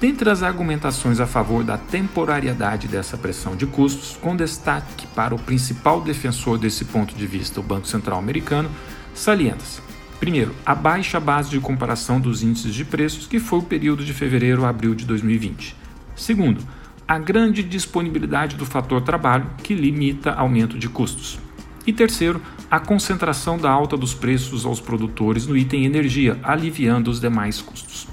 Dentre 0.00 0.30
as 0.30 0.42
argumentações 0.42 1.20
a 1.20 1.26
favor 1.26 1.62
da 1.62 1.76
temporariedade 1.76 2.88
dessa 2.88 3.18
pressão 3.18 3.54
de 3.54 3.66
custos, 3.66 4.16
com 4.16 4.34
destaque 4.34 5.06
para 5.08 5.34
o 5.34 5.38
principal 5.38 6.00
defensor 6.00 6.56
desse 6.56 6.86
ponto 6.86 7.14
de 7.14 7.26
vista, 7.26 7.60
o 7.60 7.62
Banco 7.62 7.86
Central 7.86 8.18
Americano, 8.18 8.70
salienta-se. 9.14 9.82
Primeiro, 10.18 10.54
a 10.64 10.74
baixa 10.74 11.20
base 11.20 11.50
de 11.50 11.60
comparação 11.60 12.18
dos 12.18 12.42
índices 12.42 12.74
de 12.74 12.86
preços, 12.86 13.26
que 13.26 13.38
foi 13.38 13.58
o 13.58 13.62
período 13.62 14.02
de 14.02 14.14
fevereiro 14.14 14.64
a 14.64 14.70
abril 14.70 14.94
de 14.94 15.04
2020. 15.04 15.76
Segundo, 16.16 16.66
a 17.06 17.18
grande 17.18 17.62
disponibilidade 17.62 18.56
do 18.56 18.64
fator 18.64 19.02
trabalho, 19.02 19.50
que 19.62 19.74
limita 19.74 20.32
aumento 20.32 20.78
de 20.78 20.88
custos. 20.88 21.38
E 21.86 21.92
terceiro, 21.92 22.40
a 22.70 22.80
concentração 22.80 23.58
da 23.58 23.70
alta 23.70 23.96
dos 23.96 24.14
preços 24.14 24.64
aos 24.64 24.80
produtores 24.80 25.46
no 25.46 25.56
item 25.56 25.84
energia, 25.84 26.38
aliviando 26.42 27.10
os 27.10 27.20
demais 27.20 27.60
custos. 27.60 28.08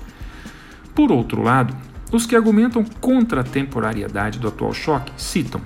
Por 0.93 1.11
outro 1.11 1.41
lado, 1.41 1.75
os 2.11 2.25
que 2.25 2.35
argumentam 2.35 2.85
contra 3.01 3.41
a 3.41 3.43
temporariedade 3.43 4.37
do 4.37 4.47
atual 4.47 4.73
choque 4.73 5.11
citam, 5.17 5.61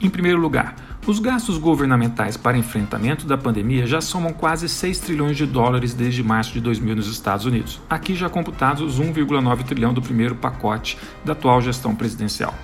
em 0.00 0.10
primeiro 0.10 0.40
lugar, 0.40 0.74
os 1.06 1.18
gastos 1.18 1.58
governamentais 1.58 2.36
para 2.36 2.58
enfrentamento 2.58 3.26
da 3.26 3.38
pandemia 3.38 3.86
já 3.86 4.00
somam 4.00 4.32
quase 4.32 4.68
6 4.68 5.00
trilhões 5.00 5.36
de 5.36 5.46
dólares 5.46 5.94
desde 5.94 6.22
março 6.22 6.52
de 6.52 6.60
2000 6.60 6.96
nos 6.96 7.06
Estados 7.06 7.46
Unidos, 7.46 7.80
aqui 7.88 8.14
já 8.14 8.28
computados 8.28 8.82
os 8.82 9.00
1,9 9.04 9.62
trilhão 9.64 9.94
do 9.94 10.02
primeiro 10.02 10.34
pacote 10.34 10.98
da 11.24 11.32
atual 11.32 11.60
gestão 11.60 11.94
presidencial, 11.94 12.54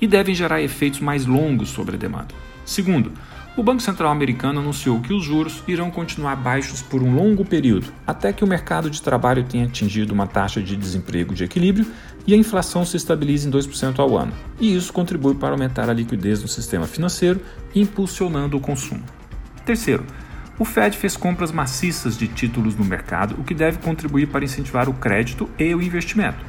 e 0.00 0.06
devem 0.06 0.34
gerar 0.34 0.60
efeitos 0.62 1.00
mais 1.00 1.26
longos 1.26 1.68
sobre 1.68 1.96
a 1.96 1.98
demanda. 1.98 2.34
Segundo, 2.64 3.12
o 3.60 3.62
Banco 3.62 3.82
Central 3.82 4.10
americano 4.10 4.58
anunciou 4.58 5.02
que 5.02 5.12
os 5.12 5.22
juros 5.22 5.62
irão 5.68 5.90
continuar 5.90 6.34
baixos 6.34 6.80
por 6.80 7.02
um 7.02 7.14
longo 7.14 7.44
período, 7.44 7.92
até 8.06 8.32
que 8.32 8.42
o 8.42 8.46
mercado 8.46 8.88
de 8.88 9.02
trabalho 9.02 9.44
tenha 9.44 9.66
atingido 9.66 10.14
uma 10.14 10.26
taxa 10.26 10.62
de 10.62 10.74
desemprego 10.74 11.34
de 11.34 11.44
equilíbrio 11.44 11.86
e 12.26 12.32
a 12.32 12.36
inflação 12.38 12.86
se 12.86 12.96
estabilize 12.96 13.46
em 13.46 13.50
2% 13.50 13.98
ao 13.98 14.16
ano. 14.16 14.32
E 14.58 14.74
isso 14.74 14.90
contribui 14.90 15.34
para 15.34 15.50
aumentar 15.50 15.90
a 15.90 15.92
liquidez 15.92 16.40
no 16.40 16.48
sistema 16.48 16.86
financeiro, 16.86 17.38
impulsionando 17.74 18.56
o 18.56 18.60
consumo. 18.60 19.02
Terceiro, 19.62 20.06
o 20.58 20.64
Fed 20.64 20.96
fez 20.96 21.14
compras 21.14 21.52
maciças 21.52 22.16
de 22.16 22.28
títulos 22.28 22.74
no 22.74 22.84
mercado, 22.86 23.36
o 23.38 23.44
que 23.44 23.52
deve 23.52 23.76
contribuir 23.76 24.28
para 24.28 24.42
incentivar 24.42 24.88
o 24.88 24.94
crédito 24.94 25.50
e 25.58 25.74
o 25.74 25.82
investimento. 25.82 26.42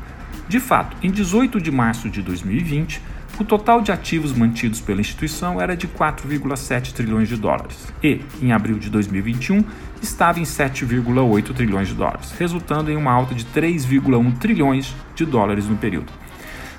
De 0.47 0.61
fato, 0.61 0.95
em 1.03 1.11
18 1.11 1.59
de 1.59 1.71
março 1.71 2.09
de 2.09 2.21
2020, 2.21 3.01
o 3.41 3.43
total 3.43 3.81
de 3.81 3.91
ativos 3.91 4.33
mantidos 4.33 4.79
pela 4.79 5.01
instituição 5.01 5.59
era 5.59 5.75
de 5.75 5.87
4,7 5.87 6.93
trilhões 6.93 7.27
de 7.27 7.35
dólares 7.35 7.91
e, 8.03 8.21
em 8.39 8.51
abril 8.51 8.77
de 8.77 8.87
2021, 8.89 9.63
estava 9.99 10.39
em 10.39 10.43
7,8 10.43 11.53
trilhões 11.53 11.87
de 11.87 11.95
dólares, 11.95 12.31
resultando 12.37 12.91
em 12.91 12.95
uma 12.95 13.11
alta 13.11 13.33
de 13.33 13.43
3,1 13.45 14.37
trilhões 14.37 14.95
de 15.15 15.25
dólares 15.25 15.65
no 15.65 15.75
período. 15.75 16.11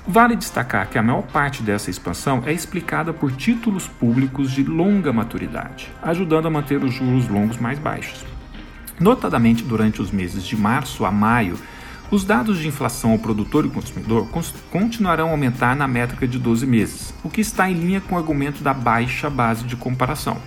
Vale 0.07 0.37
destacar 0.37 0.89
que 0.89 0.97
a 0.97 1.03
maior 1.03 1.23
parte 1.23 1.61
dessa 1.61 1.89
expansão 1.89 2.41
é 2.45 2.53
explicada 2.53 3.11
por 3.11 3.33
títulos 3.33 3.87
públicos 3.87 4.49
de 4.49 4.63
longa 4.63 5.11
maturidade, 5.11 5.91
ajudando 6.01 6.47
a 6.47 6.49
manter 6.49 6.81
os 6.81 6.93
juros 6.93 7.27
longos 7.27 7.57
mais 7.57 7.77
baixos. 7.77 8.25
Notadamente 8.99 9.63
durante 9.63 10.01
os 10.01 10.11
meses 10.11 10.45
de 10.45 10.55
março 10.55 11.05
a 11.05 11.11
maio 11.11 11.57
os 12.13 12.23
dados 12.23 12.59
de 12.59 12.67
inflação 12.67 13.09
ao 13.09 13.17
produtor 13.17 13.65
e 13.65 13.69
consumidor 13.69 14.27
continuarão 14.69 15.29
a 15.29 15.31
aumentar 15.31 15.75
na 15.75 15.87
métrica 15.87 16.27
de 16.27 16.37
12 16.37 16.63
meses, 16.63 17.11
o 17.23 17.29
que 17.29 17.41
está 17.41 17.67
em 17.67 17.73
linha 17.73 17.99
com 18.01 18.13
o 18.13 18.17
argumento 18.19 18.63
da 18.63 18.71
baixa 18.71 19.31
base 19.31 19.63
de 19.63 19.75
comparação. 19.75 20.37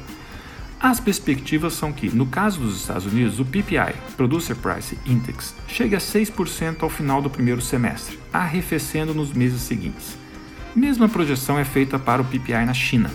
As 0.79 1.01
perspectivas 1.01 1.73
são 1.73 1.93
que, 1.93 2.09
no 2.09 2.27
caso 2.27 2.61
dos 2.61 2.77
Estados 2.77 3.07
Unidos, 3.07 3.41
o 3.41 3.45
PPI, 3.45 3.97
Producer 4.17 4.55
Price 4.55 4.97
Index, 5.05 5.57
chegue 5.67 5.97
a 5.97 5.99
6% 5.99 6.85
ao 6.85 6.89
final 6.89 7.21
do 7.21 7.29
primeiro 7.29 7.61
semestre, 7.61 8.17
arrefecendo 8.33 9.13
nos 9.13 9.33
meses 9.33 9.63
seguintes. 9.63 10.17
Mesma 10.73 11.09
projeção 11.09 11.59
é 11.59 11.65
feita 11.65 11.99
para 11.99 12.23
o 12.23 12.25
PPI 12.25 12.65
na 12.65 12.75
China. 12.75 13.11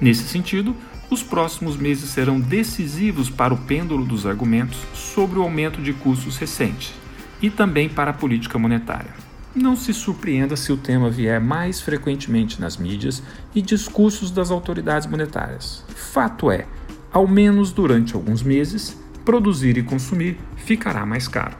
Nesse 0.00 0.26
sentido, 0.26 0.74
os 1.10 1.22
próximos 1.22 1.76
meses 1.76 2.08
serão 2.08 2.40
decisivos 2.40 3.28
para 3.28 3.52
o 3.52 3.58
pêndulo 3.58 4.06
dos 4.06 4.24
argumentos 4.24 4.78
sobre 4.94 5.38
o 5.38 5.42
aumento 5.42 5.82
de 5.82 5.92
custos 5.92 6.38
recente, 6.38 6.94
e 7.40 7.50
também 7.50 7.88
para 7.88 8.10
a 8.10 8.14
política 8.14 8.58
monetária. 8.58 9.10
Não 9.54 9.74
se 9.74 9.94
surpreenda 9.94 10.54
se 10.56 10.70
o 10.70 10.76
tema 10.76 11.08
vier 11.08 11.40
mais 11.40 11.80
frequentemente 11.80 12.60
nas 12.60 12.76
mídias 12.76 13.22
e 13.54 13.62
discursos 13.62 14.30
das 14.30 14.50
autoridades 14.50 15.06
monetárias. 15.06 15.82
Fato 15.88 16.50
é, 16.50 16.66
ao 17.10 17.26
menos 17.26 17.72
durante 17.72 18.14
alguns 18.14 18.42
meses, 18.42 18.96
produzir 19.24 19.78
e 19.78 19.82
consumir 19.82 20.38
ficará 20.56 21.06
mais 21.06 21.26
caro. 21.26 21.56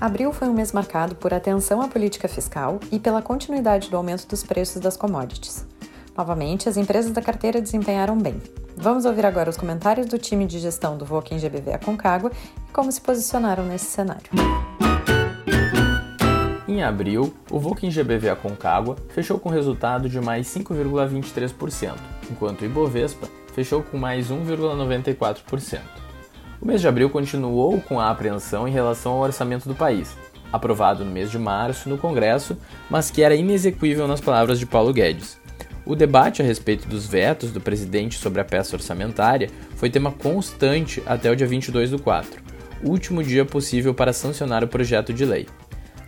Abril 0.00 0.32
foi 0.32 0.48
um 0.48 0.54
mês 0.54 0.72
marcado 0.72 1.14
por 1.14 1.34
atenção 1.34 1.82
à 1.82 1.86
política 1.86 2.26
fiscal 2.26 2.80
e 2.90 2.98
pela 2.98 3.20
continuidade 3.20 3.90
do 3.90 3.96
aumento 3.98 4.26
dos 4.26 4.42
preços 4.42 4.80
das 4.80 4.96
commodities. 4.96 5.66
Novamente, 6.16 6.68
as 6.68 6.78
empresas 6.78 7.12
da 7.12 7.20
carteira 7.20 7.60
desempenharam 7.60 8.16
bem. 8.16 8.40
Vamos 8.80 9.04
ouvir 9.04 9.26
agora 9.26 9.50
os 9.50 9.58
comentários 9.58 10.06
do 10.06 10.16
time 10.16 10.46
de 10.46 10.58
gestão 10.58 10.96
do 10.96 11.04
Voquem 11.04 11.38
GBV 11.38 11.74
Aconcagua 11.74 12.32
e 12.66 12.72
como 12.72 12.90
se 12.90 12.98
posicionaram 12.98 13.62
nesse 13.62 13.84
cenário. 13.84 14.30
Em 16.66 16.82
abril, 16.82 17.34
o 17.50 17.60
Voquem 17.60 17.90
GBV 17.90 18.30
Aconcagua 18.30 18.96
fechou 19.10 19.38
com 19.38 19.50
resultado 19.50 20.08
de 20.08 20.18
mais 20.18 20.46
5,23%, 20.46 21.94
enquanto 22.30 22.62
o 22.62 22.64
Ibovespa 22.64 23.28
fechou 23.52 23.82
com 23.82 23.98
mais 23.98 24.30
1,94%. 24.30 25.80
O 26.58 26.66
mês 26.66 26.80
de 26.80 26.88
abril 26.88 27.10
continuou 27.10 27.82
com 27.82 28.00
a 28.00 28.08
apreensão 28.08 28.66
em 28.66 28.72
relação 28.72 29.12
ao 29.12 29.20
orçamento 29.20 29.68
do 29.68 29.74
país, 29.74 30.16
aprovado 30.50 31.04
no 31.04 31.10
mês 31.10 31.30
de 31.30 31.38
março 31.38 31.86
no 31.88 31.98
Congresso, 31.98 32.56
mas 32.88 33.10
que 33.10 33.22
era 33.22 33.34
inexequível 33.34 34.08
nas 34.08 34.22
palavras 34.22 34.58
de 34.58 34.64
Paulo 34.64 34.92
Guedes. 34.92 35.39
O 35.90 35.96
debate 35.96 36.40
a 36.40 36.44
respeito 36.44 36.86
dos 36.86 37.04
vetos 37.04 37.50
do 37.50 37.60
presidente 37.60 38.16
sobre 38.16 38.40
a 38.40 38.44
peça 38.44 38.76
orçamentária 38.76 39.50
foi 39.74 39.90
tema 39.90 40.12
constante 40.12 41.02
até 41.04 41.28
o 41.28 41.34
dia 41.34 41.48
22 41.48 41.90
do 41.90 41.98
4, 41.98 42.40
último 42.84 43.24
dia 43.24 43.44
possível 43.44 43.92
para 43.92 44.12
sancionar 44.12 44.62
o 44.62 44.68
projeto 44.68 45.12
de 45.12 45.24
lei. 45.24 45.48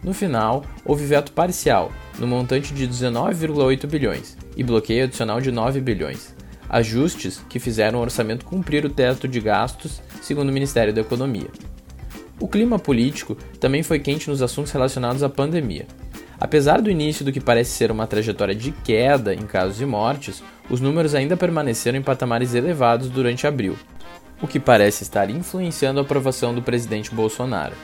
No 0.00 0.14
final, 0.14 0.64
houve 0.84 1.04
veto 1.04 1.32
parcial, 1.32 1.90
no 2.16 2.28
montante 2.28 2.72
de 2.72 2.86
19,8 2.86 3.88
bilhões, 3.88 4.36
e 4.56 4.62
bloqueio 4.62 5.02
adicional 5.02 5.40
de 5.40 5.50
9 5.50 5.80
bilhões. 5.80 6.32
Ajustes 6.68 7.44
que 7.48 7.58
fizeram 7.58 7.98
o 7.98 8.02
orçamento 8.02 8.44
cumprir 8.44 8.84
o 8.84 8.88
teto 8.88 9.26
de 9.26 9.40
gastos, 9.40 10.00
segundo 10.22 10.50
o 10.50 10.52
Ministério 10.52 10.94
da 10.94 11.00
Economia. 11.00 11.48
O 12.38 12.46
clima 12.46 12.78
político 12.78 13.36
também 13.58 13.82
foi 13.82 13.98
quente 13.98 14.30
nos 14.30 14.42
assuntos 14.42 14.70
relacionados 14.70 15.24
à 15.24 15.28
pandemia. 15.28 15.86
Apesar 16.42 16.82
do 16.82 16.90
início 16.90 17.24
do 17.24 17.30
que 17.30 17.38
parece 17.38 17.70
ser 17.70 17.92
uma 17.92 18.04
trajetória 18.04 18.52
de 18.52 18.72
queda 18.72 19.32
em 19.32 19.46
casos 19.46 19.80
e 19.80 19.86
mortes, 19.86 20.42
os 20.68 20.80
números 20.80 21.14
ainda 21.14 21.36
permaneceram 21.36 21.96
em 21.96 22.02
patamares 22.02 22.52
elevados 22.52 23.08
durante 23.08 23.46
abril, 23.46 23.78
o 24.42 24.48
que 24.48 24.58
parece 24.58 25.04
estar 25.04 25.30
influenciando 25.30 26.00
a 26.00 26.02
aprovação 26.02 26.52
do 26.52 26.60
presidente 26.60 27.14
Bolsonaro. 27.14 27.76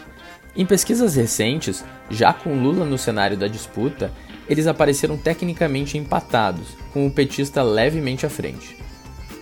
Em 0.56 0.66
pesquisas 0.66 1.14
recentes, 1.14 1.84
já 2.10 2.32
com 2.32 2.60
Lula 2.60 2.84
no 2.84 2.98
cenário 2.98 3.36
da 3.36 3.46
disputa, 3.46 4.10
eles 4.48 4.66
apareceram 4.66 5.16
tecnicamente 5.16 5.96
empatados, 5.96 6.76
com 6.92 7.06
o 7.06 7.12
petista 7.12 7.62
levemente 7.62 8.26
à 8.26 8.28
frente. 8.28 8.76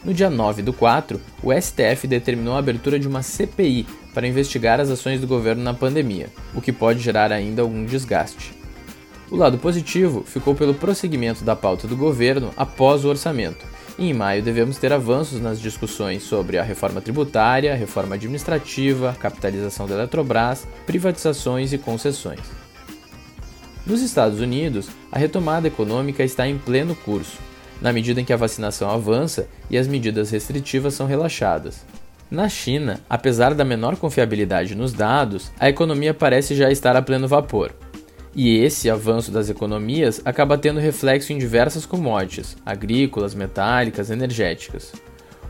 No 0.04 0.12
dia 0.12 0.28
9 0.28 0.60
do 0.60 0.74
4, 0.74 1.18
o 1.42 1.54
STF 1.54 2.06
determinou 2.06 2.54
a 2.54 2.58
abertura 2.58 2.98
de 2.98 3.08
uma 3.08 3.22
CPI 3.22 3.86
para 4.12 4.28
investigar 4.28 4.78
as 4.78 4.90
ações 4.90 5.22
do 5.22 5.26
governo 5.26 5.62
na 5.62 5.72
pandemia, 5.72 6.28
o 6.54 6.60
que 6.60 6.70
pode 6.70 7.00
gerar 7.00 7.32
ainda 7.32 7.62
algum 7.62 7.86
desgaste. 7.86 8.65
O 9.30 9.36
lado 9.36 9.58
positivo 9.58 10.22
ficou 10.24 10.54
pelo 10.54 10.74
prosseguimento 10.74 11.44
da 11.44 11.56
pauta 11.56 11.88
do 11.88 11.96
governo 11.96 12.52
após 12.56 13.04
o 13.04 13.08
orçamento. 13.08 13.66
E 13.98 14.08
em 14.08 14.14
maio 14.14 14.42
devemos 14.42 14.78
ter 14.78 14.92
avanços 14.92 15.40
nas 15.40 15.60
discussões 15.60 16.22
sobre 16.22 16.58
a 16.58 16.62
reforma 16.62 17.00
tributária, 17.00 17.74
reforma 17.74 18.14
administrativa, 18.14 19.16
capitalização 19.18 19.86
da 19.86 19.94
Eletrobras, 19.94 20.66
privatizações 20.86 21.72
e 21.72 21.78
concessões. 21.78 22.40
Nos 23.84 24.02
Estados 24.02 24.40
Unidos, 24.40 24.88
a 25.10 25.18
retomada 25.18 25.66
econômica 25.66 26.22
está 26.22 26.46
em 26.46 26.58
pleno 26.58 26.94
curso, 26.94 27.38
na 27.80 27.92
medida 27.92 28.20
em 28.20 28.24
que 28.24 28.32
a 28.32 28.36
vacinação 28.36 28.90
avança 28.90 29.48
e 29.70 29.78
as 29.78 29.88
medidas 29.88 30.30
restritivas 30.30 30.94
são 30.94 31.06
relaxadas. 31.06 31.84
Na 32.30 32.48
China, 32.48 33.00
apesar 33.08 33.54
da 33.54 33.64
menor 33.64 33.96
confiabilidade 33.96 34.74
nos 34.74 34.92
dados, 34.92 35.52
a 35.58 35.68
economia 35.68 36.12
parece 36.12 36.54
já 36.54 36.70
estar 36.70 36.96
a 36.96 37.02
pleno 37.02 37.28
vapor. 37.28 37.72
E 38.38 38.58
esse 38.58 38.90
avanço 38.90 39.30
das 39.30 39.48
economias 39.48 40.20
acaba 40.22 40.58
tendo 40.58 40.78
reflexo 40.78 41.32
em 41.32 41.38
diversas 41.38 41.86
commodities, 41.86 42.54
agrícolas, 42.66 43.34
metálicas, 43.34 44.10
energéticas. 44.10 44.92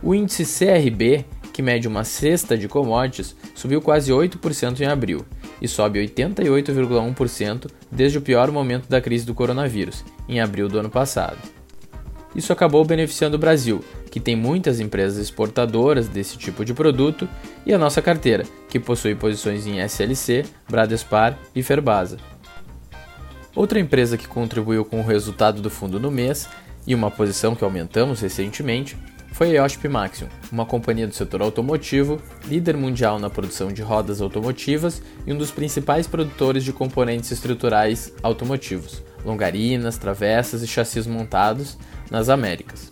O 0.00 0.14
índice 0.14 0.45
CRB, 0.45 1.25
que 1.52 1.62
mede 1.62 1.88
uma 1.88 2.05
cesta 2.05 2.57
de 2.57 2.69
commodities, 2.69 3.35
subiu 3.57 3.83
quase 3.83 4.12
8% 4.12 4.78
em 4.78 4.87
abril 4.87 5.26
e 5.61 5.66
sobe 5.66 5.99
88,1% 6.07 7.69
desde 7.90 8.19
o 8.19 8.23
pior 8.23 8.52
momento 8.52 8.88
da 8.88 9.00
crise 9.00 9.26
do 9.26 9.35
coronavírus, 9.35 10.05
em 10.28 10.38
abril 10.38 10.69
do 10.69 10.78
ano 10.78 10.88
passado. 10.88 11.38
Isso 12.37 12.52
acabou 12.52 12.85
beneficiando 12.85 13.35
o 13.35 13.40
Brasil, 13.40 13.83
que 14.12 14.21
tem 14.21 14.37
muitas 14.37 14.78
empresas 14.78 15.19
exportadoras 15.19 16.07
desse 16.07 16.38
tipo 16.38 16.64
de 16.64 16.73
produto, 16.73 17.28
e 17.64 17.75
a 17.75 17.78
nossa 17.78 18.00
carteira, 18.00 18.45
que 18.69 18.78
possui 18.78 19.16
posições 19.16 19.66
em 19.66 19.81
SLC, 19.81 20.45
Bradespar 20.69 21.37
e 21.52 21.64
Ferbasa. 21.64 22.36
Outra 23.57 23.81
empresa 23.81 24.19
que 24.19 24.29
contribuiu 24.29 24.85
com 24.85 25.01
o 25.01 25.07
resultado 25.07 25.63
do 25.63 25.71
fundo 25.71 25.99
no 25.99 26.11
mês, 26.11 26.47
e 26.87 26.95
uma 26.95 27.11
posição 27.11 27.55
que 27.55 27.65
aumentamos 27.65 28.21
recentemente, 28.21 28.99
foi 29.33 29.57
a 29.57 29.63
Yoshp 29.63 29.89
Maxion, 29.89 30.29
uma 30.53 30.67
companhia 30.67 31.07
do 31.07 31.15
setor 31.15 31.41
automotivo, 31.41 32.21
líder 32.45 32.77
mundial 32.77 33.19
na 33.19 33.31
produção 33.31 33.73
de 33.73 33.81
rodas 33.81 34.21
automotivas 34.21 35.03
e 35.27 35.33
um 35.33 35.39
dos 35.39 35.51
principais 35.51 36.07
produtores 36.07 36.65
de 36.65 36.73
componentes 36.73 37.33
estruturais 37.33 38.13
automotivos, 38.23 39.03
longarinas, 39.25 39.97
travessas 39.97 40.63
e 40.63 40.67
chassis 40.67 41.07
montados 41.07 41.79
nas 42.11 42.29
Américas. 42.29 42.91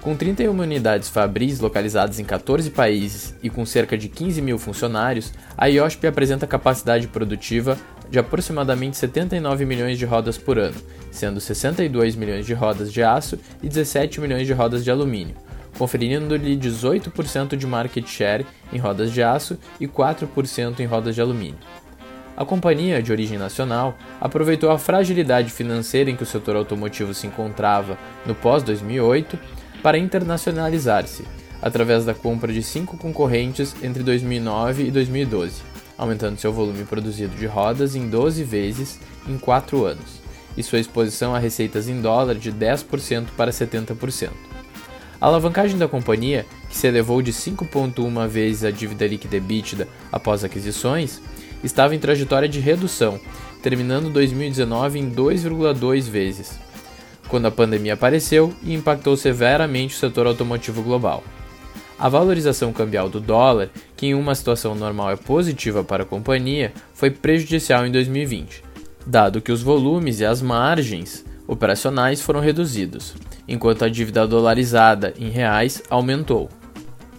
Com 0.00 0.14
31 0.14 0.58
unidades 0.58 1.08
Fabris 1.08 1.60
localizadas 1.60 2.18
em 2.18 2.24
14 2.24 2.70
países 2.70 3.34
e 3.42 3.50
com 3.50 3.66
cerca 3.66 3.98
de 3.98 4.08
15 4.08 4.40
mil 4.40 4.58
funcionários, 4.58 5.32
a 5.56 5.66
IOSP 5.66 6.06
apresenta 6.06 6.46
capacidade 6.46 7.08
produtiva 7.08 7.76
de 8.10 8.18
aproximadamente 8.18 8.96
79 8.96 9.64
milhões 9.64 9.98
de 9.98 10.04
rodas 10.04 10.38
por 10.38 10.58
ano, 10.58 10.76
sendo 11.10 11.40
62 11.40 12.16
milhões 12.16 12.46
de 12.46 12.54
rodas 12.54 12.92
de 12.92 13.02
aço 13.02 13.38
e 13.62 13.68
17 13.68 14.20
milhões 14.20 14.46
de 14.46 14.52
rodas 14.52 14.84
de 14.84 14.90
alumínio, 14.90 15.34
conferindo-lhe 15.76 16.56
18% 16.56 17.56
de 17.56 17.66
market 17.66 18.06
share 18.06 18.46
em 18.72 18.78
rodas 18.78 19.12
de 19.12 19.22
aço 19.22 19.58
e 19.78 19.86
4% 19.86 20.80
em 20.80 20.86
rodas 20.86 21.14
de 21.14 21.20
alumínio. 21.20 21.58
A 22.36 22.44
companhia, 22.44 23.02
de 23.02 23.10
origem 23.10 23.36
nacional, 23.36 23.98
aproveitou 24.20 24.70
a 24.70 24.78
fragilidade 24.78 25.50
financeira 25.50 26.08
em 26.08 26.14
que 26.14 26.22
o 26.22 26.26
setor 26.26 26.54
automotivo 26.54 27.12
se 27.12 27.26
encontrava 27.26 27.98
no 28.24 28.32
pós-2008 28.32 29.36
para 29.82 29.98
internacionalizar-se, 29.98 31.24
através 31.60 32.04
da 32.04 32.14
compra 32.14 32.52
de 32.52 32.62
cinco 32.62 32.96
concorrentes 32.96 33.74
entre 33.82 34.04
2009 34.04 34.84
e 34.84 34.90
2012, 34.92 35.62
aumentando 35.98 36.38
seu 36.38 36.52
volume 36.52 36.84
produzido 36.84 37.34
de 37.36 37.46
rodas 37.46 37.96
em 37.96 38.08
12 38.08 38.44
vezes 38.44 39.00
em 39.28 39.36
4 39.36 39.84
anos, 39.84 40.22
e 40.56 40.62
sua 40.62 40.78
exposição 40.78 41.34
a 41.34 41.38
receitas 41.38 41.88
em 41.88 42.00
dólar 42.00 42.36
de 42.36 42.52
10% 42.52 43.26
para 43.36 43.50
70%. 43.50 44.30
A 45.20 45.26
alavancagem 45.26 45.76
da 45.76 45.88
companhia, 45.88 46.46
que 46.70 46.76
se 46.76 46.86
elevou 46.86 47.20
de 47.20 47.32
5,1 47.32 48.28
vezes 48.28 48.64
a 48.64 48.70
dívida 48.70 49.06
líquida 49.06 49.36
EBITDA 49.36 49.88
após 50.12 50.44
aquisições, 50.44 51.20
estava 51.62 51.94
em 51.94 51.98
trajetória 51.98 52.48
de 52.48 52.60
redução, 52.60 53.20
terminando 53.60 54.10
2019 54.10 55.00
em 55.00 55.10
2,2 55.10 56.02
vezes, 56.08 56.52
quando 57.26 57.46
a 57.46 57.50
pandemia 57.50 57.94
apareceu 57.94 58.54
e 58.62 58.72
impactou 58.72 59.16
severamente 59.16 59.96
o 59.96 59.98
setor 59.98 60.28
automotivo 60.28 60.82
global. 60.82 61.24
A 61.98 62.08
valorização 62.08 62.72
cambial 62.72 63.08
do 63.08 63.18
dólar, 63.18 63.70
que 63.96 64.06
em 64.06 64.14
uma 64.14 64.34
situação 64.34 64.74
normal 64.74 65.10
é 65.10 65.16
positiva 65.16 65.82
para 65.82 66.04
a 66.04 66.06
companhia, 66.06 66.72
foi 66.94 67.10
prejudicial 67.10 67.84
em 67.84 67.90
2020, 67.90 68.62
dado 69.04 69.40
que 69.40 69.50
os 69.50 69.62
volumes 69.62 70.20
e 70.20 70.24
as 70.24 70.40
margens 70.40 71.24
operacionais 71.46 72.20
foram 72.20 72.38
reduzidos, 72.38 73.16
enquanto 73.48 73.84
a 73.84 73.88
dívida 73.88 74.28
dolarizada 74.28 75.12
em 75.18 75.28
reais 75.28 75.82
aumentou. 75.90 76.48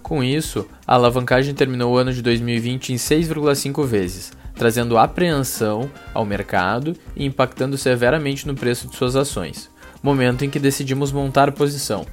Com 0.01 0.23
isso, 0.23 0.65
a 0.87 0.95
alavancagem 0.95 1.53
terminou 1.53 1.93
o 1.93 1.97
ano 1.97 2.13
de 2.13 2.21
2020 2.21 2.93
em 2.93 2.95
6,5 2.95 3.85
vezes, 3.85 4.31
trazendo 4.55 4.97
apreensão 4.97 5.91
ao 6.13 6.25
mercado 6.25 6.95
e 7.15 7.25
impactando 7.25 7.77
severamente 7.77 8.47
no 8.47 8.55
preço 8.55 8.87
de 8.87 8.95
suas 8.95 9.15
ações, 9.15 9.69
momento 10.01 10.45
em 10.45 10.49
que 10.49 10.57
decidimos 10.57 11.11
montar 11.11 11.51
posição. 11.51 12.05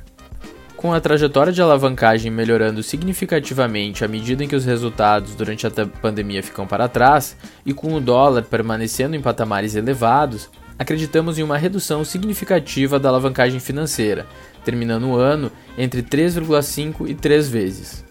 Com 0.76 0.92
a 0.92 1.00
trajetória 1.00 1.52
de 1.52 1.62
alavancagem 1.62 2.30
melhorando 2.30 2.82
significativamente 2.82 4.04
à 4.04 4.08
medida 4.08 4.44
em 4.44 4.48
que 4.48 4.54
os 4.54 4.66
resultados 4.66 5.34
durante 5.34 5.66
a 5.66 5.70
pandemia 5.70 6.42
ficam 6.42 6.66
para 6.66 6.86
trás 6.86 7.34
e 7.64 7.72
com 7.72 7.94
o 7.94 8.00
dólar 8.00 8.42
permanecendo 8.42 9.16
em 9.16 9.22
patamares 9.22 9.74
elevados, 9.74 10.50
acreditamos 10.78 11.38
em 11.38 11.42
uma 11.42 11.56
redução 11.56 12.04
significativa 12.04 12.98
da 12.98 13.08
alavancagem 13.08 13.58
financeira, 13.58 14.26
terminando 14.66 15.04
o 15.04 15.16
ano 15.16 15.50
entre 15.78 16.02
3,5 16.02 17.08
e 17.08 17.14
3 17.14 17.48
vezes. 17.48 18.04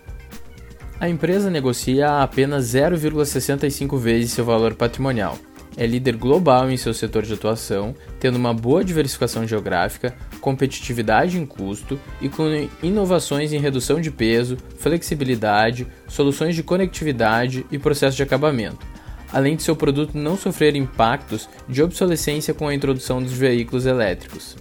A 0.99 1.07
empresa 1.07 1.51
negocia 1.51 2.23
apenas 2.23 2.65
0,65 2.73 3.97
vezes 3.99 4.31
seu 4.31 4.43
valor 4.43 4.73
patrimonial. 4.73 5.37
É 5.77 5.85
líder 5.85 6.15
global 6.15 6.69
em 6.69 6.77
seu 6.77 6.93
setor 6.93 7.23
de 7.23 7.33
atuação, 7.33 7.93
tendo 8.19 8.37
uma 8.37 8.53
boa 8.53 8.83
diversificação 8.83 9.45
geográfica, 9.45 10.15
competitividade 10.39 11.37
em 11.37 11.45
custo 11.45 11.99
e 12.21 12.29
com 12.29 12.43
inovações 12.81 13.51
em 13.51 13.59
redução 13.59 13.99
de 13.99 14.09
peso, 14.09 14.57
flexibilidade, 14.77 15.85
soluções 16.07 16.55
de 16.55 16.63
conectividade 16.63 17.65
e 17.71 17.77
processo 17.77 18.15
de 18.15 18.23
acabamento 18.23 18.95
além 19.33 19.57
de 19.57 19.63
seu 19.63 19.75
produto 19.75 20.17
não 20.17 20.37
sofrer 20.37 20.77
impactos 20.77 21.49
de 21.67 21.83
obsolescência 21.83 22.53
com 22.53 22.69
a 22.69 22.73
introdução 22.73 23.21
dos 23.21 23.33
veículos 23.33 23.85
elétricos. 23.85 24.55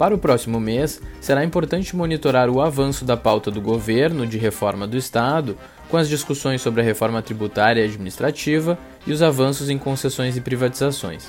Para 0.00 0.14
o 0.14 0.18
próximo 0.18 0.58
mês, 0.58 0.98
será 1.20 1.44
importante 1.44 1.94
monitorar 1.94 2.48
o 2.48 2.62
avanço 2.62 3.04
da 3.04 3.18
pauta 3.18 3.50
do 3.50 3.60
governo 3.60 4.26
de 4.26 4.38
reforma 4.38 4.86
do 4.86 4.96
Estado, 4.96 5.58
com 5.90 5.98
as 5.98 6.08
discussões 6.08 6.62
sobre 6.62 6.80
a 6.80 6.84
reforma 6.84 7.20
tributária 7.20 7.82
e 7.82 7.84
administrativa 7.84 8.78
e 9.06 9.12
os 9.12 9.20
avanços 9.20 9.68
em 9.68 9.76
concessões 9.76 10.38
e 10.38 10.40
privatizações. 10.40 11.28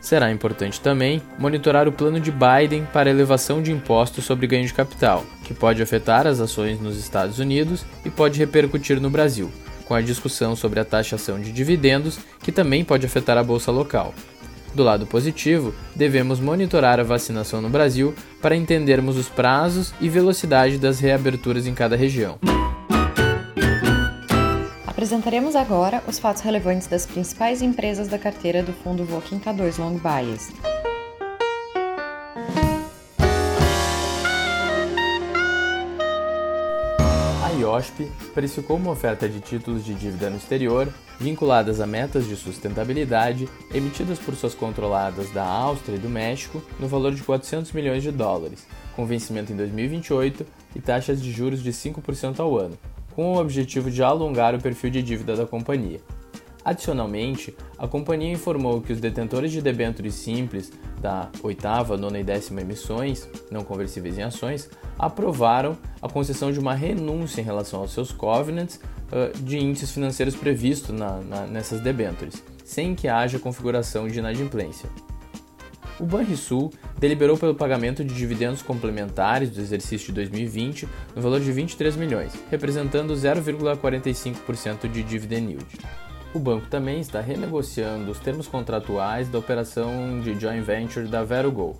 Será 0.00 0.30
importante 0.30 0.80
também 0.80 1.20
monitorar 1.36 1.88
o 1.88 1.92
plano 1.92 2.20
de 2.20 2.30
Biden 2.30 2.86
para 2.92 3.10
elevação 3.10 3.60
de 3.60 3.72
impostos 3.72 4.24
sobre 4.24 4.46
ganho 4.46 4.68
de 4.68 4.72
capital, 4.72 5.24
que 5.42 5.52
pode 5.52 5.82
afetar 5.82 6.28
as 6.28 6.38
ações 6.38 6.80
nos 6.80 6.96
Estados 6.96 7.40
Unidos 7.40 7.84
e 8.04 8.08
pode 8.08 8.38
repercutir 8.38 9.00
no 9.00 9.10
Brasil, 9.10 9.50
com 9.84 9.94
a 9.94 10.00
discussão 10.00 10.54
sobre 10.54 10.78
a 10.78 10.84
taxação 10.84 11.40
de 11.40 11.50
dividendos, 11.50 12.20
que 12.40 12.52
também 12.52 12.84
pode 12.84 13.04
afetar 13.04 13.36
a 13.36 13.42
bolsa 13.42 13.72
local. 13.72 14.14
Do 14.74 14.84
lado 14.84 15.06
positivo, 15.06 15.74
devemos 15.94 16.38
monitorar 16.38 17.00
a 17.00 17.04
vacinação 17.04 17.60
no 17.60 17.68
Brasil 17.68 18.14
para 18.40 18.56
entendermos 18.56 19.16
os 19.16 19.28
prazos 19.28 19.92
e 20.00 20.08
velocidade 20.08 20.78
das 20.78 21.00
reaberturas 21.00 21.66
em 21.66 21.74
cada 21.74 21.96
região. 21.96 22.38
Apresentaremos 24.86 25.56
agora 25.56 26.02
os 26.06 26.18
fatos 26.18 26.42
relevantes 26.42 26.86
das 26.86 27.06
principais 27.06 27.62
empresas 27.62 28.06
da 28.06 28.18
carteira 28.18 28.62
do 28.62 28.72
fundo 28.72 29.04
Voking 29.04 29.38
K2 29.40 29.78
Long 29.78 29.98
Bias. 29.98 30.50
IOSP 37.80 38.10
precificou 38.34 38.76
uma 38.76 38.90
oferta 38.90 39.28
de 39.28 39.40
títulos 39.40 39.84
de 39.84 39.94
dívida 39.94 40.28
no 40.28 40.36
exterior 40.36 40.92
vinculadas 41.18 41.80
a 41.80 41.86
metas 41.86 42.26
de 42.26 42.36
sustentabilidade 42.36 43.48
emitidas 43.74 44.18
por 44.18 44.34
suas 44.34 44.54
controladas 44.54 45.30
da 45.30 45.44
Áustria 45.44 45.96
e 45.96 45.98
do 45.98 46.08
México 46.08 46.62
no 46.78 46.88
valor 46.88 47.14
de 47.14 47.22
400 47.22 47.72
milhões 47.72 48.02
de 48.02 48.10
dólares, 48.10 48.66
com 48.94 49.06
vencimento 49.06 49.52
em 49.52 49.56
2028 49.56 50.46
e 50.76 50.80
taxas 50.80 51.20
de 51.20 51.30
juros 51.30 51.62
de 51.62 51.72
5% 51.72 52.40
ao 52.40 52.56
ano, 52.56 52.78
com 53.14 53.34
o 53.34 53.38
objetivo 53.38 53.90
de 53.90 54.02
alongar 54.02 54.54
o 54.54 54.60
perfil 54.60 54.90
de 54.90 55.02
dívida 55.02 55.36
da 55.36 55.46
companhia. 55.46 56.00
Adicionalmente, 56.64 57.54
a 57.78 57.88
companhia 57.88 58.32
informou 58.32 58.80
que 58.82 58.92
os 58.92 59.00
detentores 59.00 59.50
de 59.50 59.62
debêntures 59.62 60.14
simples 60.14 60.70
da 61.00 61.30
oitava, 61.42 61.96
nona 61.96 62.18
e 62.18 62.24
décima 62.24 62.60
emissões, 62.60 63.28
não 63.50 63.64
conversíveis 63.64 64.18
em 64.18 64.22
ações, 64.22 64.68
aprovaram 64.98 65.78
a 66.02 66.08
concessão 66.08 66.52
de 66.52 66.58
uma 66.58 66.74
renúncia 66.74 67.40
em 67.40 67.44
relação 67.44 67.80
aos 67.80 67.92
seus 67.92 68.12
covenants 68.12 68.78
uh, 69.10 69.36
de 69.42 69.58
índices 69.58 69.90
financeiros 69.90 70.36
previstos 70.36 70.94
na, 70.94 71.18
na, 71.18 71.46
nessas 71.46 71.80
debêntures, 71.80 72.42
sem 72.64 72.94
que 72.94 73.08
haja 73.08 73.38
configuração 73.38 74.06
de 74.06 74.18
inadimplência. 74.18 74.90
O 75.98 76.04
Banrisul 76.04 76.72
deliberou 76.98 77.36
pelo 77.36 77.54
pagamento 77.54 78.02
de 78.02 78.14
dividendos 78.14 78.62
complementares 78.62 79.50
do 79.50 79.60
exercício 79.60 80.06
de 80.06 80.12
2020 80.12 80.88
no 81.14 81.20
valor 81.20 81.40
de 81.40 81.52
23 81.52 81.94
milhões, 81.96 82.32
representando 82.50 83.12
0,45% 83.14 84.90
de 84.90 85.02
dividend 85.02 85.50
yield. 85.50 86.09
O 86.32 86.38
banco 86.38 86.68
também 86.68 87.00
está 87.00 87.20
renegociando 87.20 88.10
os 88.10 88.20
termos 88.20 88.46
contratuais 88.46 89.28
da 89.28 89.38
operação 89.38 90.20
de 90.20 90.38
joint 90.38 90.62
venture 90.62 91.08
da 91.08 91.24
VeroGo. 91.24 91.76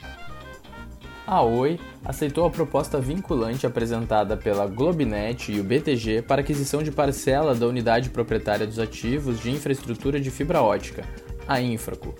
A 1.24 1.42
Oi 1.42 1.78
aceitou 2.04 2.44
a 2.44 2.50
proposta 2.50 2.98
vinculante 2.98 3.64
apresentada 3.64 4.36
pela 4.36 4.66
Globinet 4.66 5.52
e 5.52 5.60
o 5.60 5.62
BTG 5.62 6.22
para 6.22 6.40
aquisição 6.40 6.82
de 6.82 6.90
parcela 6.90 7.54
da 7.54 7.68
unidade 7.68 8.10
proprietária 8.10 8.66
dos 8.66 8.80
ativos 8.80 9.38
de 9.38 9.52
infraestrutura 9.52 10.18
de 10.18 10.32
fibra 10.32 10.60
ótica, 10.60 11.04
a 11.46 11.60
Infraco. 11.60 12.12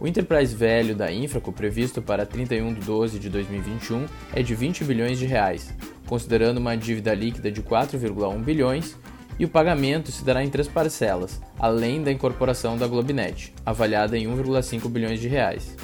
O 0.00 0.08
Enterprise 0.08 0.56
Value 0.56 0.94
da 0.94 1.12
Infraco, 1.12 1.52
previsto 1.52 2.02
para 2.02 2.26
31 2.26 2.74
de 2.74 2.80
12 2.80 3.20
de 3.20 3.30
2021, 3.30 4.06
é 4.34 4.42
de 4.42 4.54
20 4.56 4.82
bilhões 4.82 5.18
de 5.20 5.26
reais, 5.26 5.72
considerando 6.06 6.58
uma 6.58 6.76
dívida 6.76 7.14
líquida 7.14 7.52
de 7.52 7.62
4,1 7.62 8.42
bilhões, 8.42 8.96
e 9.38 9.44
o 9.44 9.48
pagamento 9.48 10.10
se 10.10 10.24
dará 10.24 10.42
em 10.42 10.50
três 10.50 10.66
parcelas, 10.66 11.40
além 11.58 12.02
da 12.02 12.10
incorporação 12.10 12.76
da 12.76 12.86
Globinet, 12.86 13.54
avaliada 13.64 14.18
em 14.18 14.26
1,5 14.26 14.88
bilhões 14.88 15.20
de 15.20 15.28
reais. 15.28 15.76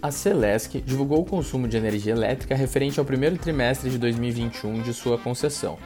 A 0.00 0.10
Celesc 0.10 0.80
divulgou 0.82 1.22
o 1.22 1.24
consumo 1.24 1.66
de 1.66 1.76
energia 1.76 2.12
elétrica 2.12 2.54
referente 2.54 3.00
ao 3.00 3.04
primeiro 3.04 3.36
trimestre 3.36 3.90
de 3.90 3.98
2021 3.98 4.82
de 4.82 4.94
sua 4.94 5.18
concessão. 5.18 5.78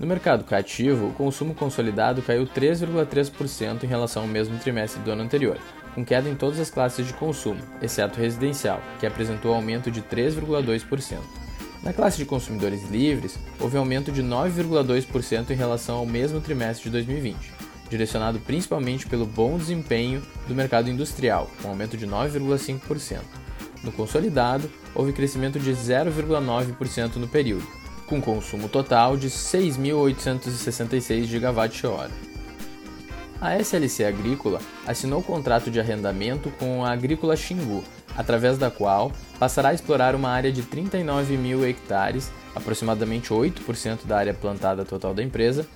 No 0.00 0.06
mercado 0.06 0.44
cativo, 0.44 1.08
o 1.08 1.12
consumo 1.12 1.54
consolidado 1.54 2.22
caiu 2.22 2.46
3,3% 2.46 3.84
em 3.84 3.86
relação 3.86 4.22
ao 4.22 4.28
mesmo 4.28 4.58
trimestre 4.58 5.02
do 5.02 5.10
ano 5.10 5.22
anterior, 5.22 5.58
com 5.94 6.04
queda 6.04 6.28
em 6.28 6.34
todas 6.34 6.60
as 6.60 6.70
classes 6.70 7.06
de 7.06 7.14
consumo, 7.14 7.60
exceto 7.82 8.20
residencial, 8.20 8.80
que 9.00 9.06
apresentou 9.06 9.54
aumento 9.54 9.90
de 9.90 10.02
3,2%. 10.02 11.45
Na 11.86 11.92
classe 11.92 12.18
de 12.18 12.24
consumidores 12.24 12.82
livres, 12.90 13.38
houve 13.60 13.78
aumento 13.78 14.10
de 14.10 14.20
9,2% 14.20 15.50
em 15.50 15.54
relação 15.54 15.98
ao 15.98 16.04
mesmo 16.04 16.40
trimestre 16.40 16.86
de 16.86 16.90
2020, 16.90 17.52
direcionado 17.88 18.40
principalmente 18.40 19.06
pelo 19.06 19.24
bom 19.24 19.56
desempenho 19.56 20.20
do 20.48 20.54
mercado 20.54 20.90
industrial, 20.90 21.48
com 21.62 21.68
aumento 21.68 21.96
de 21.96 22.04
9,5%. 22.04 23.20
No 23.84 23.92
consolidado, 23.92 24.68
houve 24.96 25.12
crescimento 25.12 25.60
de 25.60 25.70
0,9% 25.70 27.14
no 27.18 27.28
período, 27.28 27.68
com 28.08 28.20
consumo 28.20 28.68
total 28.68 29.16
de 29.16 29.30
6.866 29.30 31.24
GWh. 31.24 32.10
A 33.40 33.62
SLC 33.62 34.04
Agrícola 34.04 34.60
assinou 34.84 35.22
contrato 35.22 35.70
de 35.70 35.78
arrendamento 35.78 36.50
com 36.58 36.84
a 36.84 36.90
Agrícola 36.90 37.36
Xingu, 37.36 37.84
através 38.16 38.58
da 38.58 38.70
qual 38.70 39.12
passará 39.38 39.70
a 39.70 39.74
explorar 39.74 40.14
uma 40.14 40.30
área 40.30 40.50
de 40.50 40.62
39 40.62 41.36
mil 41.36 41.66
hectares, 41.66 42.30
aproximadamente 42.54 43.30
8% 43.30 44.06
da 44.06 44.18
área 44.18 44.34
plantada 44.34 44.84
total 44.84 45.12
da 45.12 45.22
empresa, 45.22 45.66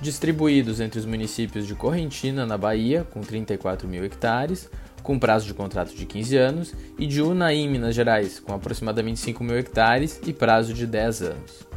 distribuídos 0.00 0.80
entre 0.80 0.98
os 0.98 1.06
municípios 1.06 1.66
de 1.66 1.74
Correntina, 1.74 2.44
na 2.44 2.58
Bahia, 2.58 3.06
com 3.12 3.20
34 3.20 3.86
mil 3.88 4.04
hectares, 4.04 4.70
com 5.02 5.18
prazo 5.18 5.46
de 5.46 5.54
contrato 5.54 5.94
de 5.94 6.06
15 6.06 6.36
anos, 6.36 6.74
e 6.98 7.06
de 7.06 7.20
Unaí, 7.20 7.68
Minas 7.68 7.94
Gerais, 7.94 8.40
com 8.40 8.54
aproximadamente 8.54 9.20
5 9.20 9.44
mil 9.44 9.56
hectares 9.56 10.20
e 10.26 10.32
prazo 10.32 10.72
de 10.72 10.86
10 10.86 11.22
anos. 11.22 11.74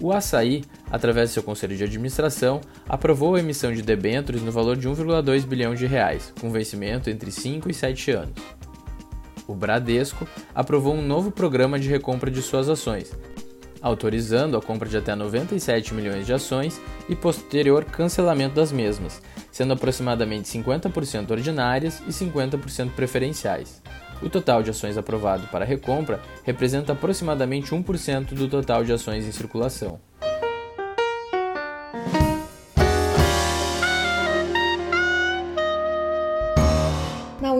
O 0.00 0.12
Açaí, 0.12 0.64
através 0.90 1.30
de 1.30 1.34
seu 1.34 1.42
conselho 1.42 1.76
de 1.76 1.82
administração, 1.82 2.60
aprovou 2.88 3.34
a 3.34 3.40
emissão 3.40 3.72
de 3.72 3.82
debêntures 3.82 4.42
no 4.42 4.52
valor 4.52 4.76
de 4.76 4.88
1,2 4.88 5.44
bilhão 5.44 5.74
de 5.74 5.86
reais, 5.86 6.32
com 6.40 6.50
vencimento 6.50 7.10
entre 7.10 7.32
5 7.32 7.68
e 7.68 7.74
7 7.74 8.12
anos. 8.12 8.57
O 9.48 9.54
Bradesco 9.54 10.28
aprovou 10.54 10.94
um 10.94 11.00
novo 11.00 11.30
programa 11.30 11.80
de 11.80 11.88
recompra 11.88 12.30
de 12.30 12.42
suas 12.42 12.68
ações, 12.68 13.10
autorizando 13.80 14.58
a 14.58 14.62
compra 14.62 14.86
de 14.86 14.98
até 14.98 15.14
97 15.14 15.94
milhões 15.94 16.26
de 16.26 16.34
ações 16.34 16.78
e 17.08 17.16
posterior 17.16 17.82
cancelamento 17.86 18.56
das 18.56 18.70
mesmas, 18.70 19.22
sendo 19.50 19.72
aproximadamente 19.72 20.50
50% 20.50 21.30
ordinárias 21.30 22.02
e 22.06 22.10
50% 22.10 22.90
preferenciais. 22.90 23.82
O 24.20 24.28
total 24.28 24.62
de 24.62 24.70
ações 24.70 24.98
aprovado 24.98 25.46
para 25.46 25.64
recompra 25.64 26.20
representa 26.44 26.92
aproximadamente 26.92 27.70
1% 27.70 28.34
do 28.34 28.48
total 28.48 28.84
de 28.84 28.92
ações 28.92 29.24
em 29.26 29.32
circulação. 29.32 29.98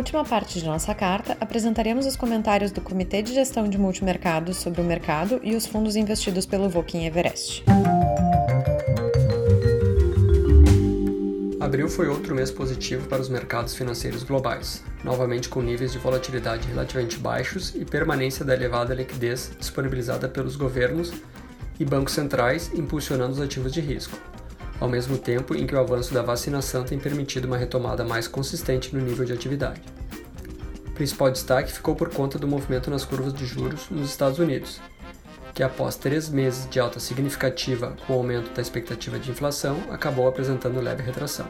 Última 0.08 0.24
parte 0.24 0.58
de 0.58 0.64
nossa 0.64 0.94
carta, 0.94 1.36
apresentaremos 1.38 2.06
os 2.06 2.16
comentários 2.16 2.72
do 2.72 2.80
Comitê 2.80 3.20
de 3.20 3.34
Gestão 3.34 3.68
de 3.68 3.76
Multimercados 3.76 4.56
sobre 4.56 4.80
o 4.80 4.84
mercado 4.84 5.38
e 5.42 5.54
os 5.54 5.66
fundos 5.66 5.96
investidos 5.96 6.46
pelo 6.46 6.66
Voking 6.66 7.04
Everest. 7.04 7.62
Abril 11.60 11.90
foi 11.90 12.08
outro 12.08 12.34
mês 12.34 12.50
positivo 12.50 13.06
para 13.06 13.20
os 13.20 13.28
mercados 13.28 13.74
financeiros 13.74 14.22
globais, 14.22 14.82
novamente 15.04 15.50
com 15.50 15.60
níveis 15.60 15.92
de 15.92 15.98
volatilidade 15.98 16.66
relativamente 16.68 17.18
baixos 17.18 17.74
e 17.74 17.84
permanência 17.84 18.42
da 18.46 18.54
elevada 18.54 18.94
liquidez 18.94 19.50
disponibilizada 19.58 20.26
pelos 20.26 20.56
governos 20.56 21.12
e 21.78 21.84
bancos 21.84 22.14
centrais 22.14 22.72
impulsionando 22.72 23.32
os 23.32 23.40
ativos 23.42 23.74
de 23.74 23.82
risco, 23.82 24.18
ao 24.80 24.88
mesmo 24.88 25.18
tempo 25.18 25.54
em 25.54 25.66
que 25.66 25.74
o 25.74 25.78
avanço 25.78 26.14
da 26.14 26.22
vacinação 26.22 26.82
tem 26.82 26.98
permitido 26.98 27.44
uma 27.44 27.58
retomada 27.58 28.06
mais 28.06 28.26
consistente 28.26 28.96
no 28.96 29.02
nível 29.02 29.26
de 29.26 29.34
atividade. 29.34 29.97
Principal 30.98 31.30
destaque 31.30 31.72
ficou 31.72 31.94
por 31.94 32.08
conta 32.08 32.40
do 32.40 32.48
movimento 32.48 32.90
nas 32.90 33.04
curvas 33.04 33.32
de 33.32 33.46
juros 33.46 33.88
nos 33.88 34.10
Estados 34.10 34.40
Unidos, 34.40 34.80
que 35.54 35.62
após 35.62 35.94
três 35.94 36.28
meses 36.28 36.68
de 36.68 36.80
alta 36.80 36.98
significativa 36.98 37.96
com 38.04 38.14
o 38.14 38.16
aumento 38.16 38.52
da 38.52 38.60
expectativa 38.60 39.16
de 39.16 39.30
inflação, 39.30 39.80
acabou 39.90 40.26
apresentando 40.26 40.80
leve 40.80 41.04
retração. 41.04 41.46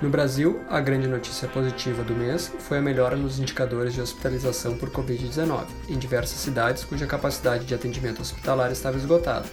No 0.00 0.08
Brasil, 0.08 0.60
a 0.70 0.78
grande 0.78 1.08
notícia 1.08 1.48
positiva 1.48 2.04
do 2.04 2.14
mês 2.14 2.52
foi 2.60 2.78
a 2.78 2.80
melhora 2.80 3.16
nos 3.16 3.40
indicadores 3.40 3.94
de 3.94 4.00
hospitalização 4.00 4.76
por 4.76 4.90
Covid-19 4.90 5.64
em 5.88 5.98
diversas 5.98 6.38
cidades 6.38 6.84
cuja 6.84 7.08
capacidade 7.08 7.64
de 7.64 7.74
atendimento 7.74 8.22
hospitalar 8.22 8.70
estava 8.70 8.96
esgotada, 8.96 9.46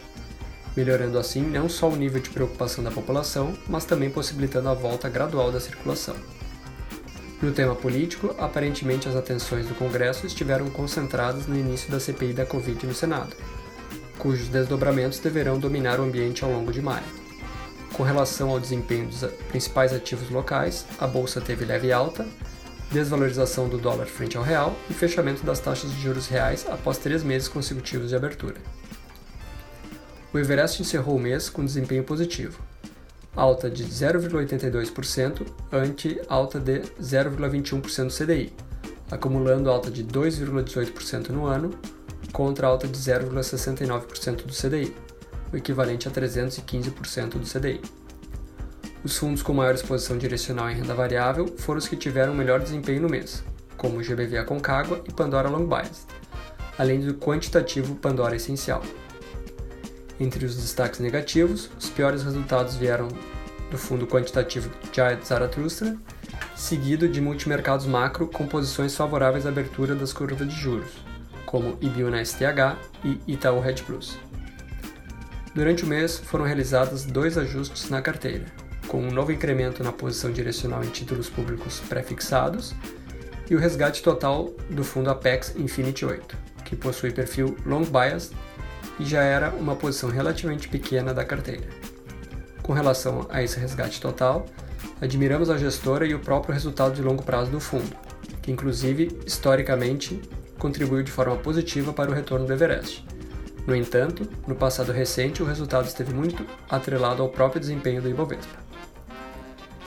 melhorando 0.75 1.17
assim 1.17 1.41
não 1.41 1.67
só 1.67 1.89
o 1.89 1.95
nível 1.95 2.21
de 2.21 2.29
preocupação 2.29 2.83
da 2.83 2.91
população, 2.91 3.57
mas 3.67 3.85
também 3.85 4.11
possibilitando 4.11 4.69
a 4.69 4.75
volta 4.75 5.09
gradual 5.09 5.51
da 5.51 5.59
circulação. 5.59 6.15
No 7.39 7.51
tema 7.51 7.75
político, 7.75 8.33
aparentemente 8.39 9.07
as 9.07 9.15
atenções 9.15 9.67
do 9.67 9.75
Congresso 9.75 10.25
estiveram 10.25 10.71
concentradas 10.71 11.45
no 11.45 11.55
início 11.55 11.91
da 11.91 11.99
CPI 11.99 12.33
da 12.33 12.47
Covid 12.47 12.87
no 12.87 12.95
Senado, 12.95 13.35
cujos 14.17 14.47
desdobramentos 14.47 15.19
deverão 15.19 15.59
dominar 15.59 15.99
o 15.99 16.03
ambiente 16.03 16.43
ao 16.43 16.51
longo 16.51 16.71
de 16.71 16.81
maio. 16.81 17.05
Com 17.93 18.01
relação 18.01 18.49
ao 18.49 18.59
desempenho 18.59 19.07
dos 19.07 19.23
principais 19.49 19.93
ativos 19.93 20.31
locais, 20.31 20.85
a 20.97 21.05
bolsa 21.05 21.39
teve 21.39 21.63
leve 21.63 21.91
alta, 21.91 22.25
desvalorização 22.91 23.69
do 23.69 23.77
dólar 23.77 24.07
frente 24.07 24.35
ao 24.35 24.43
real 24.43 24.75
e 24.89 24.93
fechamento 24.93 25.45
das 25.45 25.59
taxas 25.59 25.91
de 25.91 26.01
juros 26.01 26.27
reais 26.27 26.65
após 26.67 26.97
três 26.97 27.23
meses 27.23 27.47
consecutivos 27.47 28.09
de 28.09 28.15
abertura. 28.15 28.55
O 30.33 30.39
Everest 30.39 30.81
encerrou 30.81 31.17
o 31.17 31.19
mês 31.19 31.49
com 31.49 31.63
desempenho 31.63 32.03
positivo, 32.03 32.59
alta 33.37 33.69
de 33.69 33.85
0,82% 33.85 35.45
ante 35.71 36.19
alta 36.27 36.59
de 36.59 36.79
0,21% 36.99 38.07
do 38.07 38.25
CDI, 38.25 38.51
acumulando 39.11 39.69
alta 39.69 39.91
de 39.91 40.03
2,18% 40.03 41.29
no 41.29 41.45
ano 41.45 41.69
contra 42.33 42.65
alta 42.65 42.87
de 42.87 42.97
0,69% 42.97 44.43
do 44.43 44.51
CDI, 44.51 44.93
o 45.53 45.55
equivalente 45.55 46.07
a 46.07 46.11
315% 46.11 47.37
do 47.37 47.47
CDI. 47.47 47.79
Os 49.03 49.15
fundos 49.15 49.43
com 49.43 49.53
maior 49.53 49.75
exposição 49.75 50.17
direcional 50.17 50.69
em 50.69 50.75
renda 50.75 50.95
variável 50.95 51.47
foram 51.59 51.77
os 51.77 51.87
que 51.87 51.95
tiveram 51.95 52.33
melhor 52.33 52.59
desempenho 52.59 53.03
no 53.03 53.09
mês, 53.09 53.43
como 53.77 53.99
o 53.99 54.03
GBV 54.03 54.39
Aconcagua 54.39 55.01
e 55.07 55.13
Pandora 55.13 55.47
Long 55.47 55.67
Biased, 55.67 56.07
além 56.77 56.99
do 56.99 57.13
quantitativo 57.13 57.95
Pandora 57.95 58.35
Essencial. 58.35 58.81
Entre 60.19 60.45
os 60.45 60.55
destaques 60.55 60.99
negativos, 60.99 61.69
os 61.79 61.89
piores 61.89 62.23
resultados 62.23 62.75
vieram 62.75 63.07
do 63.69 63.77
fundo 63.77 64.07
quantitativo 64.07 64.71
Giant 64.91 65.23
Zarathustra, 65.23 65.95
seguido 66.55 67.07
de 67.07 67.21
multimercados 67.21 67.85
macro 67.85 68.27
com 68.27 68.47
posições 68.47 68.95
favoráveis 68.95 69.45
à 69.45 69.49
abertura 69.49 69.93
das 69.93 70.13
curvas 70.13 70.47
de 70.47 70.55
juros, 70.55 70.91
como 71.45 71.77
Ibiúna 71.81 72.23
STH 72.23 72.77
e 73.03 73.19
Itaú 73.27 73.59
Red 73.59 73.75
Plus. 73.85 74.17
Durante 75.53 75.83
o 75.83 75.87
mês 75.87 76.17
foram 76.17 76.45
realizados 76.45 77.03
dois 77.03 77.37
ajustes 77.37 77.89
na 77.89 78.01
carteira, 78.01 78.45
com 78.87 79.01
um 79.01 79.11
novo 79.11 79.31
incremento 79.31 79.83
na 79.83 79.91
posição 79.91 80.31
direcional 80.31 80.83
em 80.83 80.89
títulos 80.89 81.29
públicos 81.29 81.79
pré-fixados 81.87 82.73
e 83.49 83.55
o 83.55 83.59
resgate 83.59 84.01
total 84.01 84.51
do 84.69 84.83
fundo 84.83 85.09
Apex 85.09 85.55
Infinity 85.55 86.05
8, 86.05 86.37
que 86.65 86.75
possui 86.75 87.11
perfil 87.11 87.55
long 87.65 87.83
bias 87.83 88.31
e 88.99 89.05
já 89.05 89.21
era 89.21 89.51
uma 89.51 89.75
posição 89.75 90.09
relativamente 90.09 90.67
pequena 90.67 91.13
da 91.13 91.25
carteira. 91.25 91.67
Com 92.61 92.73
relação 92.73 93.25
a 93.29 93.41
esse 93.41 93.59
resgate 93.59 94.01
total, 94.01 94.45
admiramos 95.01 95.49
a 95.49 95.57
gestora 95.57 96.05
e 96.05 96.13
o 96.13 96.19
próprio 96.19 96.53
resultado 96.53 96.93
de 96.93 97.01
longo 97.01 97.23
prazo 97.23 97.51
do 97.51 97.59
fundo, 97.59 97.95
que 98.41 98.51
inclusive, 98.51 99.17
historicamente, 99.25 100.21
contribuiu 100.57 101.03
de 101.03 101.11
forma 101.11 101.35
positiva 101.37 101.93
para 101.93 102.11
o 102.11 102.13
retorno 102.13 102.45
do 102.45 102.53
Everest. 102.53 103.05
No 103.65 103.75
entanto, 103.75 104.27
no 104.47 104.55
passado 104.55 104.91
recente, 104.91 105.43
o 105.43 105.45
resultado 105.45 105.85
esteve 105.85 106.13
muito 106.13 106.45
atrelado 106.69 107.21
ao 107.21 107.29
próprio 107.29 107.59
desempenho 107.59 108.01
do 108.01 108.09
Ibovespa. 108.09 108.67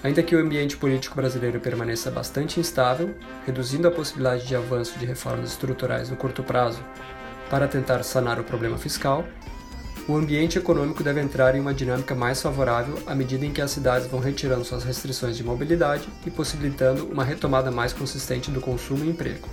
Ainda 0.03 0.23
que 0.23 0.35
o 0.35 0.39
ambiente 0.39 0.77
político 0.77 1.17
brasileiro 1.17 1.61
permaneça 1.61 2.11
bastante 2.11 2.59
instável, 2.59 3.15
reduzindo 3.45 3.87
a 3.89 3.91
possibilidade 3.91 4.47
de 4.47 4.57
avanço 4.57 4.99
de 4.99 5.05
reformas 5.05 5.51
estruturais 5.51 6.09
no 6.09 6.17
curto 6.17 6.43
prazo 6.43 6.83
para 7.51 7.69
tentar 7.69 8.03
sanar 8.05 8.39
o 8.41 8.45
problema 8.45 8.79
fiscal, 8.79 9.27
O 10.09 10.17
ambiente 10.17 10.59
econômico 10.59 11.05
deve 11.05 11.21
entrar 11.21 11.55
em 11.55 11.61
uma 11.61 11.73
dinâmica 11.73 12.17
mais 12.17 12.43
favorável 12.43 12.99
à 13.07 13.15
medida 13.15 13.47
em 13.47 13.53
que 13.53 13.61
as 13.61 13.71
cidades 13.71 14.09
vão 14.09 14.19
retirando 14.19 14.65
suas 14.65 14.83
restrições 14.83 15.37
de 15.37 15.45
mobilidade 15.45 16.09
e 16.27 16.31
possibilitando 16.31 17.07
uma 17.07 17.23
retomada 17.23 17.71
mais 17.71 17.93
consistente 17.93 18.51
do 18.51 18.61
consumo 18.61 19.05
e 19.05 19.09
emprego. 19.09 19.49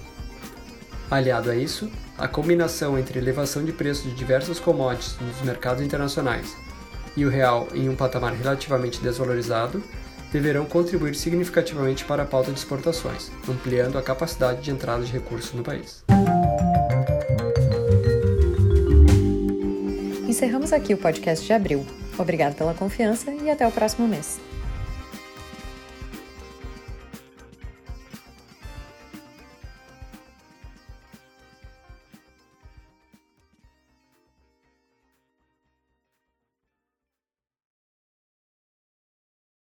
Aliado 1.12 1.52
a 1.52 1.56
isso, 1.56 1.92
a 2.18 2.28
combinação 2.28 2.98
entre 2.98 3.20
elevação 3.20 3.64
de 3.64 3.72
preços 3.72 4.06
de 4.06 4.16
diversas 4.16 4.60
commodities 4.60 5.16
nos 5.22 5.42
mercados 5.42 5.84
internacionais 5.84 6.58
e 7.16 7.24
o 7.24 7.30
real 7.30 7.68
em 7.74 7.88
um 7.88 7.96
patamar 7.96 8.34
relativamente 8.34 9.00
desvalorizado 9.00 9.84
deverão 10.32 10.66
contribuir 10.66 11.14
significativamente 11.14 12.04
para 12.04 12.24
a 12.24 12.26
pauta 12.26 12.52
de 12.52 12.58
exportações, 12.58 13.32
ampliando 13.48 13.98
a 13.98 14.02
capacidade 14.02 14.62
de 14.62 14.72
entrada 14.72 15.04
de 15.04 15.12
recursos 15.12 15.54
no 15.54 15.64
país. 15.64 16.04
Encerramos 20.38 20.72
aqui 20.72 20.94
o 20.94 20.98
podcast 21.00 21.44
de 21.44 21.52
abril. 21.52 21.84
Obrigado 22.16 22.54
pela 22.54 22.72
confiança 22.72 23.32
e 23.32 23.50
até 23.50 23.68
o 23.68 23.72
próximo 23.72 24.08
mês. 24.08 24.40